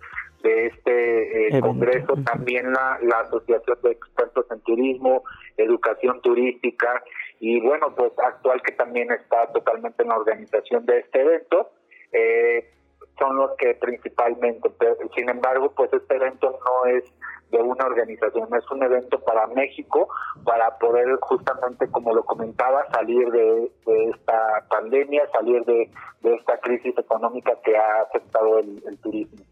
de 0.43 0.67
este 0.67 1.47
eh, 1.47 1.61
congreso, 1.61 2.13
también 2.25 2.71
la, 2.71 2.99
la 3.01 3.19
Asociación 3.21 3.77
de 3.83 3.91
Expertos 3.91 4.45
en 4.51 4.59
Turismo, 4.61 5.23
Educación 5.57 6.21
Turística 6.21 7.03
y 7.39 7.59
bueno, 7.61 7.93
pues 7.95 8.11
actual 8.17 8.61
que 8.61 8.73
también 8.73 9.11
está 9.11 9.51
totalmente 9.51 10.03
en 10.03 10.09
la 10.09 10.17
organización 10.17 10.85
de 10.85 10.99
este 10.99 11.21
evento, 11.21 11.71
eh, 12.11 12.73
son 13.19 13.35
los 13.35 13.51
que 13.57 13.73
principalmente, 13.75 14.69
sin 15.15 15.29
embargo, 15.29 15.71
pues 15.75 15.91
este 15.91 16.15
evento 16.15 16.51
no 16.51 16.89
es 16.89 17.03
de 17.51 17.59
una 17.59 17.85
organización, 17.85 18.49
es 18.55 18.69
un 18.69 18.83
evento 18.83 19.19
para 19.21 19.47
México, 19.47 20.07
para 20.43 20.77
poder 20.77 21.07
justamente, 21.21 21.89
como 21.89 22.13
lo 22.13 22.23
comentaba, 22.23 22.85
salir 22.91 23.29
de, 23.31 23.71
esta 24.13 24.65
pandemia, 24.69 25.29
salir 25.31 25.63
de, 25.65 25.89
esta 26.23 26.59
crisis 26.59 26.97
económica 26.97 27.53
que 27.63 27.75
ha 27.77 28.01
afectado 28.01 28.59
el 28.59 28.97
turismo. 29.01 29.43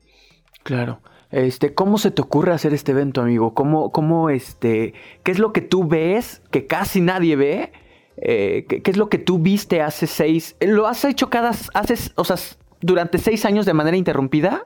Claro. 0.66 0.98
Este, 1.30 1.76
¿cómo 1.76 2.00
se 2.00 2.10
te 2.10 2.24
ocurre 2.24 2.52
hacer 2.52 2.74
este 2.74 2.92
evento, 2.92 3.22
amigo? 3.22 3.54
¿Cómo, 3.54 3.92
cómo, 3.92 4.32
este, 4.32 4.96
qué 5.24 5.32
es 5.32 5.38
lo 5.38 5.54
que 5.54 5.62
tú 5.62 5.88
ves 5.88 6.42
que 6.52 6.66
casi 6.66 7.02
nadie 7.02 7.36
ve? 7.36 7.72
Eh, 8.18 8.66
¿qué, 8.68 8.82
es 8.84 8.98
lo 8.98 9.08
que 9.08 9.20
tú 9.20 9.38
viste 9.38 9.84
hace 9.84 10.08
seis? 10.08 10.58
¿Lo 10.60 10.88
has 10.88 11.06
hecho 11.06 11.30
cada, 11.30 11.50
haces, 11.50 12.14
o 12.16 12.24
sea, 12.24 12.38
durante 12.82 13.20
seis 13.20 13.46
años 13.46 13.68
de 13.68 13.76
manera 13.76 13.96
interrumpida? 13.96 14.66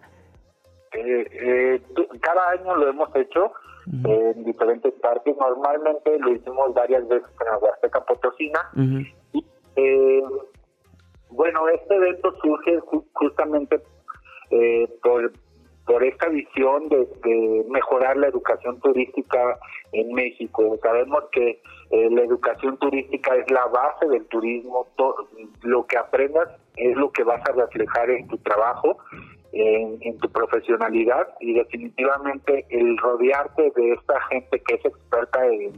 Eh, 0.94 1.28
eh, 1.34 1.82
cada 2.22 2.50
año 2.52 2.76
lo 2.78 2.88
hemos 2.88 3.14
hecho 3.18 3.52
en 3.92 4.46
diferentes 4.46 4.94
partes. 5.02 5.36
Normalmente 5.38 6.18
lo 6.18 6.32
hicimos 6.32 6.74
varias 6.76 7.06
veces 7.10 7.30
en 7.42 7.46
la 7.52 7.58
Huasteca 7.58 8.06
Potosina. 8.06 8.60
bueno, 11.30 11.68
este 11.68 11.94
evento 11.94 12.34
surge 12.42 12.80
justamente 13.12 13.82
por 15.04 15.34
por 15.90 16.04
esta 16.04 16.30
visión 16.30 16.88
de, 16.88 17.66
mejorar 17.68 18.16
la 18.16 18.28
educación 18.28 18.80
turística 18.80 19.58
en 19.92 20.14
México. 20.14 20.78
Sabemos 20.84 21.24
que 21.32 21.64
eh, 21.90 22.10
la 22.12 22.22
educación 22.22 22.78
turística 22.78 23.36
es 23.36 23.50
la 23.50 23.66
base 23.66 24.08
del 24.08 24.24
turismo, 24.28 24.86
lo 25.64 25.88
que 25.88 25.98
aprendas 25.98 26.48
es 26.76 26.96
lo 26.96 27.12
que 27.12 27.24
vas 27.24 27.42
a 27.50 27.54
reflejar 27.54 28.12
en 28.12 28.28
tu 28.28 28.38
trabajo, 28.38 29.00
en, 29.52 30.18
tu 30.20 30.30
profesionalidad 30.30 31.28
y 31.40 31.54
definitivamente 31.54 32.66
el 32.70 32.98
rodearte 32.98 33.72
de 33.76 33.94
esta 33.94 34.22
gente 34.30 34.62
que 34.68 34.76
es 34.76 34.86
experta 34.86 35.46
en, 35.46 35.74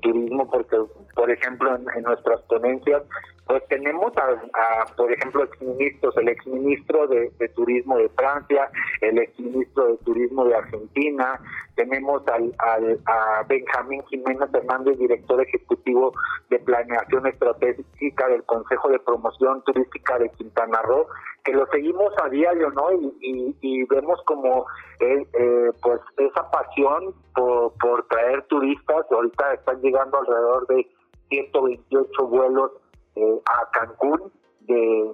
turismo, 0.00 0.50
porque 0.50 0.76
por 1.14 1.30
ejemplo 1.30 1.76
en 1.76 2.02
nuestras 2.02 2.40
ponencias 2.42 3.02
pues 3.48 3.66
tenemos 3.68 4.12
a, 4.18 4.94
por 4.94 5.10
ejemplo, 5.10 5.42
exministros, 5.42 6.14
el 6.18 6.28
exministro 6.28 7.06
de, 7.06 7.32
de 7.38 7.48
Turismo 7.48 7.96
de 7.96 8.10
Francia, 8.10 8.70
el 9.00 9.18
exministro 9.18 9.86
de 9.86 9.96
Turismo 10.04 10.44
de 10.44 10.54
Argentina, 10.54 11.40
tenemos 11.74 12.22
al, 12.28 12.54
a 12.58 13.42
Benjamín 13.48 14.02
Jiménez 14.10 14.50
Hernández, 14.52 14.98
director 14.98 15.40
ejecutivo 15.40 16.12
de 16.50 16.58
Planeación 16.58 17.26
Estratégica 17.26 18.28
del 18.28 18.42
Consejo 18.44 18.90
de 18.90 18.98
Promoción 18.98 19.62
Turística 19.64 20.18
de 20.18 20.28
Quintana 20.30 20.82
Roo, 20.82 21.06
que 21.48 21.56
lo 21.56 21.66
seguimos 21.68 22.12
a 22.22 22.28
diario, 22.28 22.70
¿no? 22.70 22.92
Y, 22.92 23.56
y, 23.60 23.84
vemos 23.84 24.20
como 24.26 24.66
eh, 25.00 25.26
eh, 25.32 25.72
pues 25.80 26.00
esa 26.18 26.50
pasión 26.50 27.14
por, 27.34 27.72
por 27.78 28.06
traer 28.08 28.42
turistas, 28.48 29.06
ahorita 29.10 29.54
están 29.54 29.80
llegando 29.80 30.18
alrededor 30.18 30.66
de 30.66 30.86
128 31.30 32.26
vuelos 32.26 32.72
eh, 33.16 33.40
a 33.46 33.70
Cancún, 33.70 34.30
de 34.60 35.12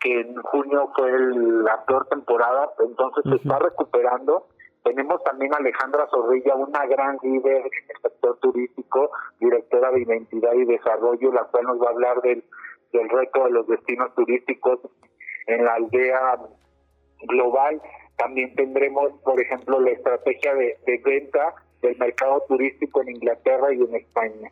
que 0.00 0.20
en 0.20 0.36
junio 0.42 0.90
fue 0.94 1.10
la 1.10 1.84
peor 1.86 2.06
temporada, 2.08 2.70
entonces 2.80 3.24
se 3.24 3.36
está 3.36 3.58
recuperando. 3.58 4.46
Tenemos 4.82 5.22
también 5.22 5.54
a 5.54 5.58
Alejandra 5.58 6.08
Zorrilla, 6.10 6.56
una 6.56 6.84
gran 6.86 7.16
líder 7.22 7.58
en 7.58 7.64
el 7.64 8.02
sector 8.02 8.36
turístico, 8.40 9.10
directora 9.38 9.92
de 9.92 10.02
Identidad 10.02 10.52
y 10.54 10.64
Desarrollo, 10.64 11.32
la 11.32 11.44
cual 11.44 11.64
nos 11.64 11.80
va 11.80 11.86
a 11.86 11.92
hablar 11.92 12.20
del, 12.20 12.44
del 12.92 13.08
reto 13.08 13.44
de 13.44 13.50
los 13.50 13.66
destinos 13.68 14.12
turísticos 14.16 14.80
en 15.46 15.64
la 15.64 15.74
aldea 15.74 16.38
global. 17.22 17.80
También 18.16 18.54
tendremos, 18.54 19.12
por 19.24 19.40
ejemplo, 19.40 19.80
la 19.80 19.90
estrategia 19.90 20.54
de, 20.54 20.78
de 20.86 20.98
venta 20.98 21.54
del 21.80 21.96
mercado 21.98 22.42
turístico 22.48 23.02
en 23.02 23.10
Inglaterra 23.10 23.72
y 23.72 23.82
en 23.82 23.94
España 23.96 24.50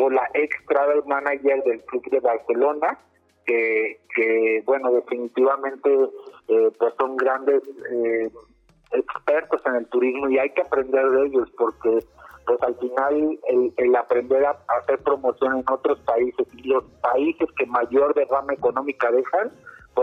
por 0.00 0.14
la 0.14 0.28
ex 0.32 0.56
travel 0.66 1.02
manager 1.04 1.62
del 1.64 1.82
club 1.84 2.08
de 2.10 2.20
Barcelona, 2.20 2.98
que, 3.44 4.00
que 4.14 4.62
bueno, 4.64 4.90
definitivamente 4.92 5.90
eh, 6.48 6.70
pues 6.78 6.94
son 6.98 7.16
grandes 7.18 7.62
eh, 7.92 8.30
expertos 8.92 9.60
en 9.66 9.74
el 9.76 9.86
turismo 9.88 10.30
y 10.30 10.38
hay 10.38 10.50
que 10.50 10.62
aprender 10.62 11.06
de 11.10 11.26
ellos 11.26 11.50
porque 11.56 11.98
pues 12.46 12.62
al 12.62 12.74
final 12.76 13.38
el, 13.48 13.74
el 13.76 13.96
aprender 13.96 14.44
a, 14.44 14.58
hacer 14.80 14.98
promoción 15.00 15.58
en 15.58 15.64
otros 15.70 16.00
países 16.00 16.46
y 16.56 16.62
los 16.62 16.84
países 17.02 17.48
que 17.58 17.66
mayor 17.66 18.14
derrama 18.14 18.54
económica 18.54 19.10
dejan, 19.10 19.52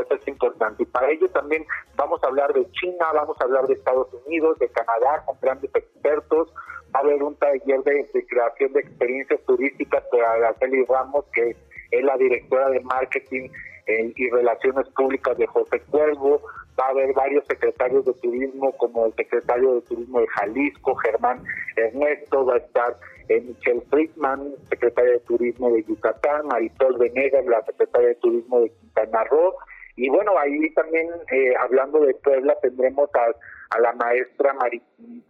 pues 0.06 0.22
es 0.22 0.28
importante. 0.28 0.84
Y 0.84 0.86
para 0.86 1.10
ello 1.10 1.28
también 1.30 1.66
vamos 1.96 2.24
a 2.24 2.28
hablar 2.28 2.54
de 2.54 2.70
China, 2.72 3.08
vamos 3.14 3.38
a 3.40 3.44
hablar 3.44 3.66
de 3.68 3.74
Estados 3.74 4.08
Unidos, 4.26 4.60
de 4.60 4.70
Canadá, 4.70 5.24
con 5.26 5.38
grandes 5.42 5.74
expertos, 5.74 6.54
va 6.94 7.00
a 7.00 7.04
haber 7.04 7.24
un 7.24 7.36
taller 7.36 7.84
de, 7.84 8.26
creación 8.28 8.74
de 8.74 8.80
experiencias 8.82 9.42
turísticas 9.46 10.04
para 10.12 10.32
Araceli 10.34 10.84
Ramos, 10.86 11.26
que 11.34 11.56
es 11.92 12.04
la 12.04 12.18
directora 12.18 12.70
de 12.70 12.82
marketing 12.82 13.50
eh, 13.88 14.14
y 14.16 14.30
relaciones 14.30 14.88
públicas 14.90 15.38
de 15.38 15.48
José 15.48 15.80
Cuervo, 15.90 16.42
va 16.80 16.88
a 16.88 16.90
haber 16.90 17.14
varios 17.14 17.46
secretarios 17.46 18.06
de 18.06 18.14
turismo, 18.14 18.72
como 18.74 19.06
el 19.06 19.14
secretario 19.14 19.76
de 19.76 19.82
turismo 19.82 20.20
de 20.20 20.28
Jalisco, 20.28 20.96
Germán 20.96 21.44
Ernesto, 21.76 22.46
va 22.46 22.56
a 22.56 22.58
estar 22.58 22.96
eh, 23.30 23.42
Michelle 23.42 23.82
Friedman, 23.90 24.54
secretaria 24.70 25.14
de 25.14 25.20
turismo 25.22 25.72
de 25.72 25.84
Yucatán, 25.84 26.48
Marisol 26.48 26.98
Venegas, 26.98 27.46
la 27.46 27.64
secretaria 27.64 28.10
de 28.10 28.16
turismo 28.16 28.62
de 28.62 28.70
Quintana 28.70 29.24
Roo, 29.26 29.56
y 29.98 30.10
bueno, 30.10 30.38
ahí 30.38 30.72
también, 30.74 31.08
eh, 31.32 31.54
hablando 31.60 32.00
de 32.00 32.14
Puebla, 32.14 32.56
tendremos 32.62 33.10
a, 33.16 33.76
a 33.76 33.80
la 33.82 33.94
maestra 33.94 34.56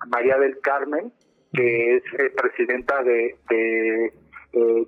María 0.07 0.37
del 0.37 0.59
Carmen, 0.59 1.11
que 1.53 1.95
es 1.95 2.03
eh, 2.19 2.29
presidenta 2.35 3.01
de, 3.03 3.35
de 3.49 4.13
eh, 4.53 4.87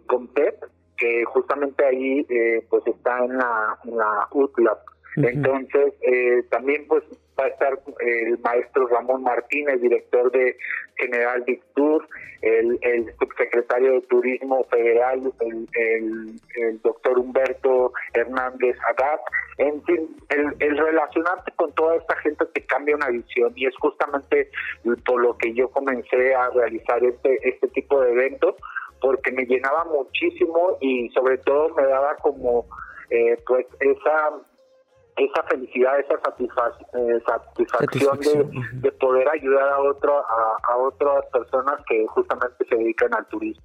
que 0.98 1.24
justamente 1.26 1.86
ahí 1.86 2.26
eh, 2.30 2.66
pues 2.70 2.86
está 2.88 3.24
en 3.24 3.38
la, 3.38 3.78
en 3.86 3.98
la 3.98 4.28
UTLAB. 4.32 4.78
Entonces, 5.16 5.94
eh, 6.02 6.44
también 6.50 6.86
pues 6.88 7.04
va 7.40 7.46
a 7.46 7.48
estar 7.50 7.80
el 8.02 8.38
maestro 8.40 8.88
Ramón 8.88 9.24
Martínez, 9.24 9.82
director 9.82 10.32
de 10.32 10.58
General 10.98 11.44
Dictur, 11.46 12.08
el, 12.42 13.14
subsecretario 13.20 13.94
de 13.94 14.02
Turismo 14.02 14.64
Federal, 14.66 15.32
el, 15.40 15.68
el, 16.56 16.82
doctor 16.82 17.18
Humberto 17.20 17.94
Hernández 18.14 18.78
Haddad. 18.88 19.20
En 19.58 19.84
fin, 19.84 20.16
el, 20.30 20.56
el 20.60 20.78
relacionarte 20.78 21.52
con 21.56 21.72
toda 21.74 21.96
esta 21.96 22.16
gente 22.18 22.46
te 22.54 22.66
cambia 22.66 22.96
una 22.96 23.10
visión 23.10 23.52
y 23.56 23.66
es 23.66 23.76
justamente 23.78 24.50
por 25.06 25.22
lo 25.22 25.38
que 25.38 25.54
yo 25.54 25.70
comencé 25.70 26.34
a 26.36 26.50
realizar 26.50 27.04
este, 27.04 27.48
este 27.48 27.68
tipo 27.70 28.02
de 28.02 28.12
eventos 28.12 28.56
porque 29.02 29.32
me 29.32 29.46
llenaba 29.46 29.86
muchísimo 29.86 30.78
y 30.82 31.10
sobre 31.10 31.38
todo 31.40 31.70
me 31.76 31.84
daba 31.84 32.16
como 32.18 32.66
eh, 33.10 33.38
pues 33.48 33.66
esa 33.80 34.32
esa 35.20 35.44
felicidad, 35.44 36.00
esa 36.00 36.16
eh, 36.16 37.22
satisfacción, 37.26 38.20
de, 38.82 38.92
poder 38.94 39.28
ayudar 39.30 39.70
a 39.70 39.80
otro 39.80 40.18
a, 40.18 40.58
a 40.72 40.78
otras 40.78 41.26
personas 41.32 41.82
que 41.88 42.06
justamente 42.08 42.66
se 42.68 42.76
dedican 42.76 43.14
al 43.14 43.26
turismo. 43.28 43.64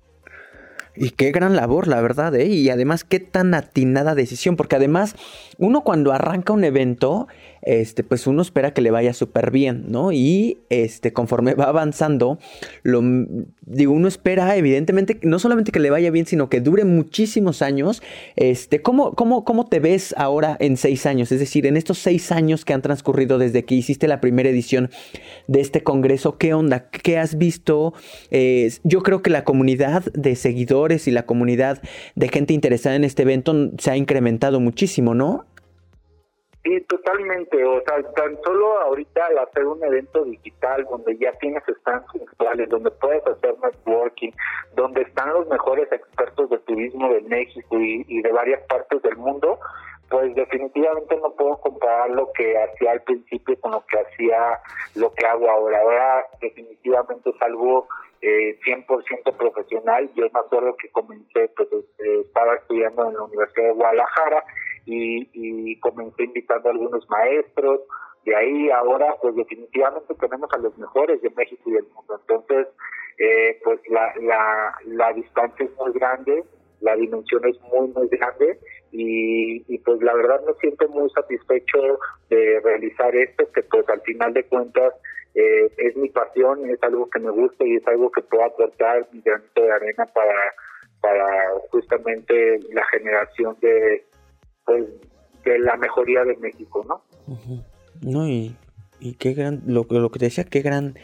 Y 0.96 1.10
qué 1.10 1.32
gran 1.32 1.56
labor, 1.56 1.88
la 1.88 2.00
verdad, 2.00 2.34
¿eh? 2.36 2.46
Y 2.46 2.70
además, 2.70 3.02
qué 3.02 3.18
tan 3.18 3.52
atinada 3.54 4.14
decisión, 4.14 4.54
porque 4.54 4.76
además, 4.76 5.16
uno 5.58 5.82
cuando 5.82 6.12
arranca 6.12 6.52
un 6.52 6.62
evento, 6.62 7.26
este, 7.64 8.04
pues 8.04 8.26
uno 8.26 8.42
espera 8.42 8.72
que 8.72 8.82
le 8.82 8.90
vaya 8.90 9.12
súper 9.12 9.50
bien, 9.50 9.86
¿no? 9.88 10.12
Y 10.12 10.58
este, 10.68 11.12
conforme 11.12 11.54
va 11.54 11.64
avanzando, 11.64 12.38
lo, 12.82 13.02
digo, 13.62 13.92
uno 13.92 14.06
espera, 14.06 14.56
evidentemente, 14.56 15.18
no 15.22 15.38
solamente 15.38 15.72
que 15.72 15.80
le 15.80 15.90
vaya 15.90 16.10
bien, 16.10 16.26
sino 16.26 16.48
que 16.48 16.60
dure 16.60 16.84
muchísimos 16.84 17.62
años. 17.62 18.02
Este, 18.36 18.82
¿cómo, 18.82 19.14
cómo, 19.14 19.44
cómo 19.44 19.66
te 19.66 19.80
ves 19.80 20.14
ahora 20.18 20.56
en 20.60 20.76
seis 20.76 21.06
años? 21.06 21.32
Es 21.32 21.40
decir, 21.40 21.66
en 21.66 21.76
estos 21.76 21.98
seis 21.98 22.30
años 22.32 22.64
que 22.64 22.74
han 22.74 22.82
transcurrido 22.82 23.38
desde 23.38 23.64
que 23.64 23.74
hiciste 23.74 24.08
la 24.08 24.20
primera 24.20 24.48
edición 24.48 24.90
de 25.46 25.60
este 25.60 25.82
congreso, 25.82 26.36
¿qué 26.36 26.54
onda? 26.54 26.90
¿Qué 26.90 27.18
has 27.18 27.38
visto? 27.38 27.94
Eh, 28.30 28.72
yo 28.82 29.02
creo 29.02 29.22
que 29.22 29.30
la 29.30 29.44
comunidad 29.44 30.04
de 30.12 30.36
seguidores 30.36 31.08
y 31.08 31.10
la 31.10 31.24
comunidad 31.24 31.80
de 32.14 32.28
gente 32.28 32.52
interesada 32.52 32.96
en 32.96 33.04
este 33.04 33.22
evento 33.22 33.70
se 33.78 33.90
ha 33.90 33.96
incrementado 33.96 34.60
muchísimo, 34.60 35.14
¿no? 35.14 35.46
Sí, 36.64 36.80
totalmente. 36.88 37.62
O 37.62 37.82
sea, 37.82 38.02
tan 38.14 38.40
solo 38.42 38.80
ahorita 38.80 39.26
al 39.26 39.38
hacer 39.38 39.66
un 39.66 39.84
evento 39.84 40.24
digital 40.24 40.86
donde 40.88 41.14
ya 41.18 41.30
tienes 41.32 41.62
stands 41.80 42.10
virtuales, 42.14 42.70
donde 42.70 42.90
puedes 42.90 43.24
hacer 43.26 43.54
networking, 43.62 44.30
donde 44.74 45.02
están 45.02 45.34
los 45.34 45.46
mejores 45.48 45.92
expertos 45.92 46.48
de 46.48 46.58
turismo 46.60 47.12
de 47.12 47.20
México 47.20 47.76
y, 47.78 48.22
de 48.22 48.32
varias 48.32 48.62
partes 48.66 49.02
del 49.02 49.16
mundo, 49.16 49.58
pues 50.08 50.34
definitivamente 50.34 51.14
no 51.16 51.34
puedo 51.34 51.58
comparar 51.58 52.08
lo 52.08 52.32
que 52.32 52.56
hacía 52.56 52.92
al 52.92 53.02
principio 53.02 53.60
con 53.60 53.72
lo 53.72 53.84
que 53.84 53.98
hacía, 53.98 54.58
lo 54.94 55.12
que 55.12 55.26
hago 55.26 55.50
ahora. 55.50 55.80
Ahora 55.82 56.26
definitivamente 56.40 57.28
es 57.28 57.42
algo 57.42 57.88
eh, 58.22 58.58
100% 58.64 59.36
profesional. 59.36 60.10
Yo 60.14 60.24
me 60.32 60.40
acuerdo 60.40 60.74
que 60.78 60.88
comencé, 60.88 61.50
pues 61.54 61.68
eh, 61.72 62.20
estaba 62.24 62.54
estudiando 62.54 63.06
en 63.10 63.16
la 63.16 63.22
Universidad 63.24 63.66
de 63.66 63.72
Guadalajara 63.72 64.44
y, 64.86 65.28
y 65.32 65.78
comencé 65.80 66.24
invitando 66.24 66.68
a 66.68 66.72
algunos 66.72 67.08
maestros. 67.08 67.80
De 68.24 68.34
ahí 68.34 68.70
ahora, 68.70 69.14
pues 69.20 69.34
definitivamente 69.36 70.14
tenemos 70.14 70.50
a 70.52 70.58
los 70.58 70.76
mejores 70.78 71.20
de 71.20 71.30
México 71.30 71.62
y 71.66 71.72
del 71.72 71.86
mundo. 71.94 72.18
Entonces, 72.20 72.68
eh, 73.18 73.60
pues 73.62 73.80
la, 73.90 74.14
la, 74.22 74.74
la 74.86 75.12
distancia 75.12 75.66
es 75.66 75.76
muy 75.76 75.92
grande, 75.92 76.42
la 76.80 76.96
dimensión 76.96 77.44
es 77.46 77.60
muy, 77.72 77.88
muy 77.88 78.08
grande 78.08 78.58
y, 78.92 79.64
y 79.72 79.78
pues 79.78 80.00
la 80.02 80.14
verdad 80.14 80.40
me 80.46 80.54
siento 80.54 80.88
muy 80.88 81.08
satisfecho 81.10 81.98
de 82.28 82.60
realizar 82.60 83.14
esto, 83.14 83.50
que 83.52 83.62
pues 83.62 83.88
al 83.88 84.00
final 84.02 84.32
de 84.32 84.44
cuentas 84.44 84.94
eh, 85.34 85.70
es 85.78 85.96
mi 85.96 86.08
pasión, 86.10 86.68
es 86.68 86.82
algo 86.82 87.08
que 87.10 87.20
me 87.20 87.30
gusta 87.30 87.64
y 87.64 87.76
es 87.76 87.86
algo 87.86 88.10
que 88.10 88.22
puedo 88.22 88.44
aportar 88.44 89.08
mi 89.12 89.20
granito 89.20 89.62
de 89.62 89.72
arena 89.72 90.06
para, 90.06 90.54
para 91.00 91.50
justamente 91.70 92.58
la 92.72 92.84
generación 92.86 93.56
de, 93.60 94.04
pues, 94.64 94.84
de 95.44 95.58
la 95.58 95.76
mejoría 95.76 96.24
de 96.24 96.36
México, 96.36 96.84
¿no? 96.88 97.02
No, 98.02 98.26
y, 98.26 98.56
y 99.00 99.14
qué 99.14 99.34
gran, 99.34 99.62
lo, 99.66 99.86
lo 99.88 100.10
que 100.10 100.18
te 100.18 100.24
decía, 100.26 100.44
qué 100.44 100.62
gran, 100.62 100.94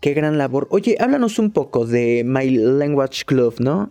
qué 0.00 0.14
gran 0.14 0.38
labor. 0.38 0.68
Oye, 0.70 0.96
háblanos 1.00 1.38
un 1.38 1.52
poco 1.52 1.86
de 1.86 2.22
My 2.24 2.50
Language 2.50 3.24
Club, 3.26 3.54
¿no? 3.60 3.90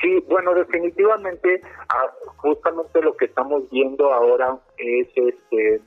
Sí, 0.00 0.22
bueno, 0.28 0.54
definitivamente, 0.54 1.62
ah, 1.88 2.12
justamente 2.36 3.00
lo 3.00 3.16
que 3.16 3.24
estamos 3.24 3.68
viendo 3.70 4.12
ahora 4.12 4.58
es 4.76 5.08
este 5.16 5.80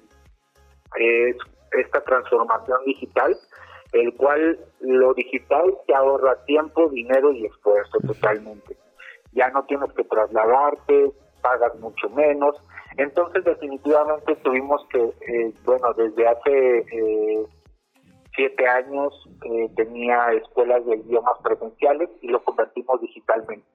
es 0.95 1.35
esta 1.71 2.03
transformación 2.03 2.79
digital, 2.85 3.37
el 3.93 4.13
cual 4.15 4.59
lo 4.79 5.13
digital 5.13 5.77
te 5.85 5.93
ahorra 5.93 6.43
tiempo, 6.45 6.89
dinero 6.89 7.31
y 7.31 7.45
esfuerzo 7.45 7.99
totalmente. 8.05 8.77
Ya 9.33 9.49
no 9.49 9.65
tienes 9.65 9.91
que 9.93 10.03
trasladarte, 10.05 11.11
pagas 11.41 11.75
mucho 11.79 12.09
menos. 12.09 12.55
Entonces 12.97 13.43
definitivamente 13.43 14.35
tuvimos 14.37 14.85
que, 14.89 14.99
eh, 14.99 15.53
bueno, 15.65 15.93
desde 15.93 16.27
hace 16.27 16.79
eh, 16.79 17.45
siete 18.35 18.67
años 18.67 19.13
eh, 19.45 19.69
tenía 19.75 20.31
escuelas 20.33 20.85
de 20.85 20.97
idiomas 20.97 21.37
presenciales 21.43 22.09
y 22.21 22.27
lo 22.27 22.43
convertimos 22.43 23.01
digitalmente. 23.01 23.65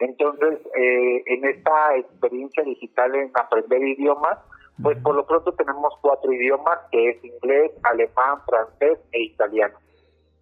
Entonces, 0.00 0.60
en 0.76 1.44
esta 1.44 1.96
experiencia 1.96 2.62
digital 2.62 3.16
en 3.16 3.32
aprender 3.34 3.82
idiomas, 3.82 4.38
pues 4.80 4.96
por 5.02 5.16
lo 5.16 5.26
pronto 5.26 5.52
tenemos 5.54 5.92
cuatro 6.00 6.32
idiomas, 6.32 6.78
que 6.92 7.10
es 7.10 7.24
inglés, 7.24 7.72
alemán, 7.82 8.38
francés 8.46 9.00
e 9.10 9.22
italiano. 9.22 9.76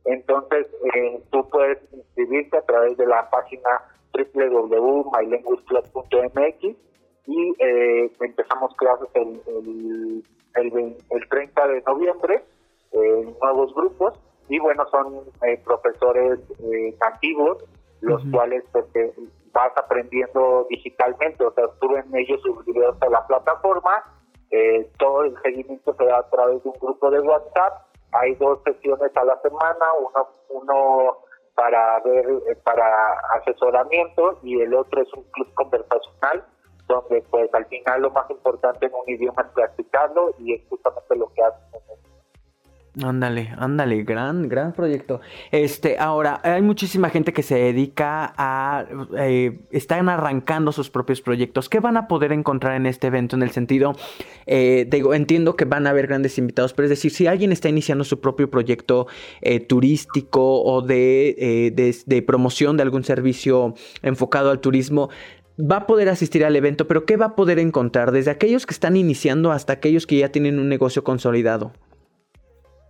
Entonces, 0.06 0.66
tú 1.30 1.48
puedes 1.50 1.78
inscribirte 1.92 2.56
a 2.58 2.62
través 2.62 2.96
de 2.96 3.06
la 3.06 3.30
página 3.30 3.82
www.mylanguageclub.mx 4.12 6.76
y 7.26 7.54
eh, 7.58 8.12
empezamos 8.20 8.74
clases 8.76 9.08
el, 9.14 9.40
el, 10.54 10.96
el, 11.10 11.28
30 11.28 11.68
de 11.68 11.82
noviembre 11.82 12.44
en 12.92 13.36
nuevos 13.40 13.74
grupos. 13.74 14.14
Y 14.48 14.60
bueno, 14.60 14.86
son 14.90 15.22
eh, 15.42 15.60
profesores 15.64 16.38
eh, 16.60 16.94
nativos, 17.00 17.64
los 18.00 18.22
cuales 18.30 18.62
pues, 18.70 18.86
vas 19.52 19.72
aprendiendo 19.76 20.66
digitalmente, 20.70 21.44
o 21.44 21.52
sea, 21.52 21.64
suben 21.80 22.04
ellos 22.14 22.40
sus 22.42 22.64
videos 22.64 22.96
a 23.00 23.08
la 23.08 23.26
plataforma, 23.26 24.04
eh, 24.50 24.88
todo 24.98 25.24
el 25.24 25.34
seguimiento 25.42 25.94
se 25.94 26.04
da 26.04 26.18
a 26.18 26.30
través 26.30 26.62
de 26.62 26.68
un 26.68 26.78
grupo 26.78 27.10
de 27.10 27.20
WhatsApp, 27.20 27.86
hay 28.12 28.34
dos 28.36 28.60
sesiones 28.64 29.10
a 29.16 29.24
la 29.24 29.40
semana, 29.40 29.86
uno, 30.00 30.28
uno 30.50 31.18
para 31.54 32.00
ver, 32.00 32.26
eh, 32.48 32.56
para 32.64 33.18
asesoramiento 33.40 34.38
y 34.42 34.60
el 34.60 34.74
otro 34.74 35.02
es 35.02 35.12
un 35.14 35.24
club 35.30 35.52
conversacional 35.54 36.44
donde 36.86 37.22
pues 37.30 37.52
al 37.54 37.66
final 37.66 38.02
lo 38.02 38.10
más 38.10 38.30
importante 38.30 38.86
en 38.86 38.94
un 38.94 39.08
idioma 39.08 39.42
es 39.42 39.52
practicarlo 39.52 40.34
y 40.38 40.54
es 40.54 40.62
justamente 40.68 41.16
lo 41.16 41.32
que 41.32 41.42
hacen 41.42 41.80
Ándale, 43.02 43.52
ándale, 43.59 44.04
gran, 44.04 44.48
gran 44.48 44.72
proyecto. 44.72 45.20
Este, 45.50 45.98
ahora, 45.98 46.40
hay 46.42 46.62
muchísima 46.62 47.11
gente 47.11 47.35
que 47.35 47.42
se 47.42 47.56
dedica 47.56 48.32
a, 48.38 48.87
eh, 49.18 49.59
están 49.70 50.09
arrancando 50.09 50.72
sus 50.72 50.88
propios 50.88 51.20
proyectos. 51.20 51.68
¿Qué 51.68 51.78
van 51.78 51.98
a 51.98 52.09
poder 52.09 52.32
encontrar 52.32 52.74
en 52.74 52.87
este 52.87 53.09
evento? 53.09 53.37
En 53.37 53.42
el 53.42 53.50
sentido, 53.50 53.94
eh, 54.46 54.87
digo, 54.90 55.12
entiendo 55.12 55.56
que 55.56 55.66
van 55.66 55.87
a 55.87 55.90
haber 55.90 56.06
grandes 56.06 56.38
invitados, 56.38 56.72
pero 56.72 56.87
es 56.87 56.90
decir, 56.90 57.11
si 57.11 57.26
alguien 57.26 57.52
está 57.52 57.68
iniciando 57.68 58.02
su 58.02 58.18
propio 58.18 58.48
proyecto 58.48 59.09
eh, 59.42 59.61
turístico 59.61 60.62
o 60.62 60.80
de, 60.80 61.72
de, 61.74 61.96
de 62.06 62.22
promoción 62.22 62.78
de 62.78 62.82
algún 62.82 63.04
servicio 63.04 63.74
enfocado 64.00 64.50
al 64.50 64.61
turismo, 64.61 65.11
va 65.61 65.76
a 65.76 65.87
poder 65.87 66.09
asistir 66.09 66.46
al 66.46 66.56
evento, 66.56 66.87
pero 66.87 67.04
¿qué 67.04 67.18
va 67.18 67.26
a 67.26 67.37
poder 67.37 67.59
encontrar? 67.59 68.11
Desde 68.11 68.30
aquellos 68.30 68.64
que 68.64 68.72
están 68.72 68.96
iniciando 68.96 69.52
hasta 69.52 69.74
aquellos 69.74 70.06
que 70.06 70.16
ya 70.16 70.30
tienen 70.30 70.59
un 70.59 70.70
negocio 70.70 71.04
consolidado. 71.04 71.72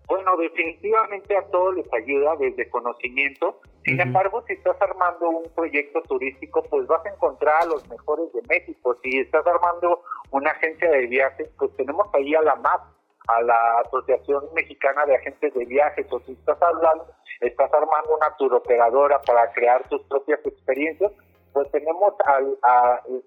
Bueno, 0.07 0.37
definitivamente 0.37 1.37
a 1.37 1.43
todos 1.51 1.75
les 1.75 1.93
ayuda 1.93 2.37
desde 2.37 2.71
conocimiento. 2.71 3.61
Sin 3.85 4.01
embargo, 4.01 4.43
si 4.47 4.53
estás 4.53 4.81
armando 4.81 5.31
un 5.31 5.51
proyecto 5.53 6.01
turístico, 6.03 6.63
pues 6.71 6.87
vas 6.87 7.05
a 7.07 7.11
encontrar 7.11 7.63
a 7.63 7.67
los 7.67 7.89
mejores 7.89 8.33
de 8.33 8.43
México. 8.49 8.95
Si 9.03 9.19
estás 9.19 9.45
armando 9.47 10.03
una 10.31 10.51
agencia 10.51 10.91
de 10.91 11.07
viajes, 11.07 11.49
pues 11.59 11.75
tenemos 11.77 12.07
ahí 12.15 12.35
a 12.35 12.43
la 12.43 12.55
MAP, 12.55 12.83
a 13.29 13.43
la 13.43 13.81
Asociación 13.81 14.45
Mexicana 14.55 15.05
de 15.07 15.17
Agentes 15.17 15.55
de 15.55 15.65
Viajes. 15.65 16.07
O 16.13 16.21
si 16.21 16.33
estás 16.33 16.61
hablando, 16.63 17.07
estás 17.41 17.73
armando 17.73 18.17
una 18.17 18.37
turoperadora 18.37 19.21
para 19.23 19.53
crear 19.53 19.89
tus 19.89 20.03
propias 20.05 20.39
experiencias, 20.45 21.11
pues 21.57 21.71
tenemos 21.71 22.13
al, 22.27 22.59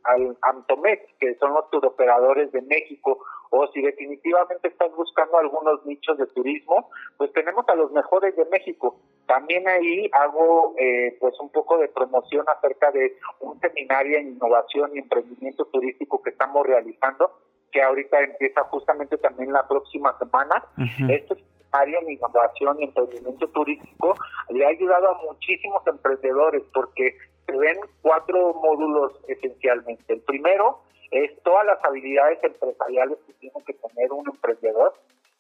al 0.04 0.38
Amtomex, 0.44 1.02
que 1.20 1.34
son 1.39 1.52
los 1.52 1.68
turoperadores 1.72 2.52
de 2.52 2.62
México, 2.62 3.26
o 3.50 3.65
si 3.70 3.82
definitivamente 3.82 4.68
estás 4.68 4.96
buscando 4.96 5.39
algunos 5.39 5.84
nichos 5.88 6.15
de 6.20 6.28
turismo, 6.28 6.92
pues 7.18 7.34
tenemos 7.34 7.68
a 7.68 7.74
los 7.74 7.92
mejores 7.92 8.36
de 8.36 8.46
México. 8.46 9.00
También 9.26 9.68
ahí 9.68 10.12
hago 10.13 10.76
eh, 10.78 11.18
pues 11.20 11.39
un 11.39 11.50
poco 11.50 11.80
de 11.80 11.88
promoción 11.88 12.46
acerca 12.48 12.92
de 12.92 13.18
un 13.39 13.60
seminario 13.62 14.20
en 14.20 14.34
innovación 14.34 14.92
y 14.94 15.00
emprendimiento 15.00 15.65
turístico 15.65 16.22
que 16.22 16.30
estamos 16.30 16.68
realizando, 16.68 17.32
que 17.72 17.82
ahorita 17.82 18.22
empieza 18.22 18.63
justamente 18.65 19.18
también 19.18 19.52
la 19.52 19.68
próxima 19.68 20.15
semana. 20.20 20.63
Este 21.10 21.34
seminario 21.34 22.00
en 22.02 22.12
innovación 22.12 22.80
y 22.80 22.84
emprendimiento 22.84 23.48
turístico 23.48 24.13
le 24.50 24.65
ha 24.68 24.70
ayudado 24.70 25.15
a 25.15 25.22
muchísimos 25.24 25.82
emprendedores 25.88 26.62
porque 26.72 27.18
se 27.50 27.58
ven 27.58 27.78
cuatro 28.02 28.54
módulos 28.54 29.14
esencialmente. 29.28 30.14
El 30.14 30.22
primero 30.22 30.80
es 31.12 31.32
todas 31.44 31.66
las 31.66 31.84
habilidades 31.84 32.44
empresariales 32.44 33.18
que 33.26 33.34
tiene 33.34 33.56
que 33.66 33.74
tener 33.74 34.12
un 34.12 34.28
emprendedor. 34.28 34.94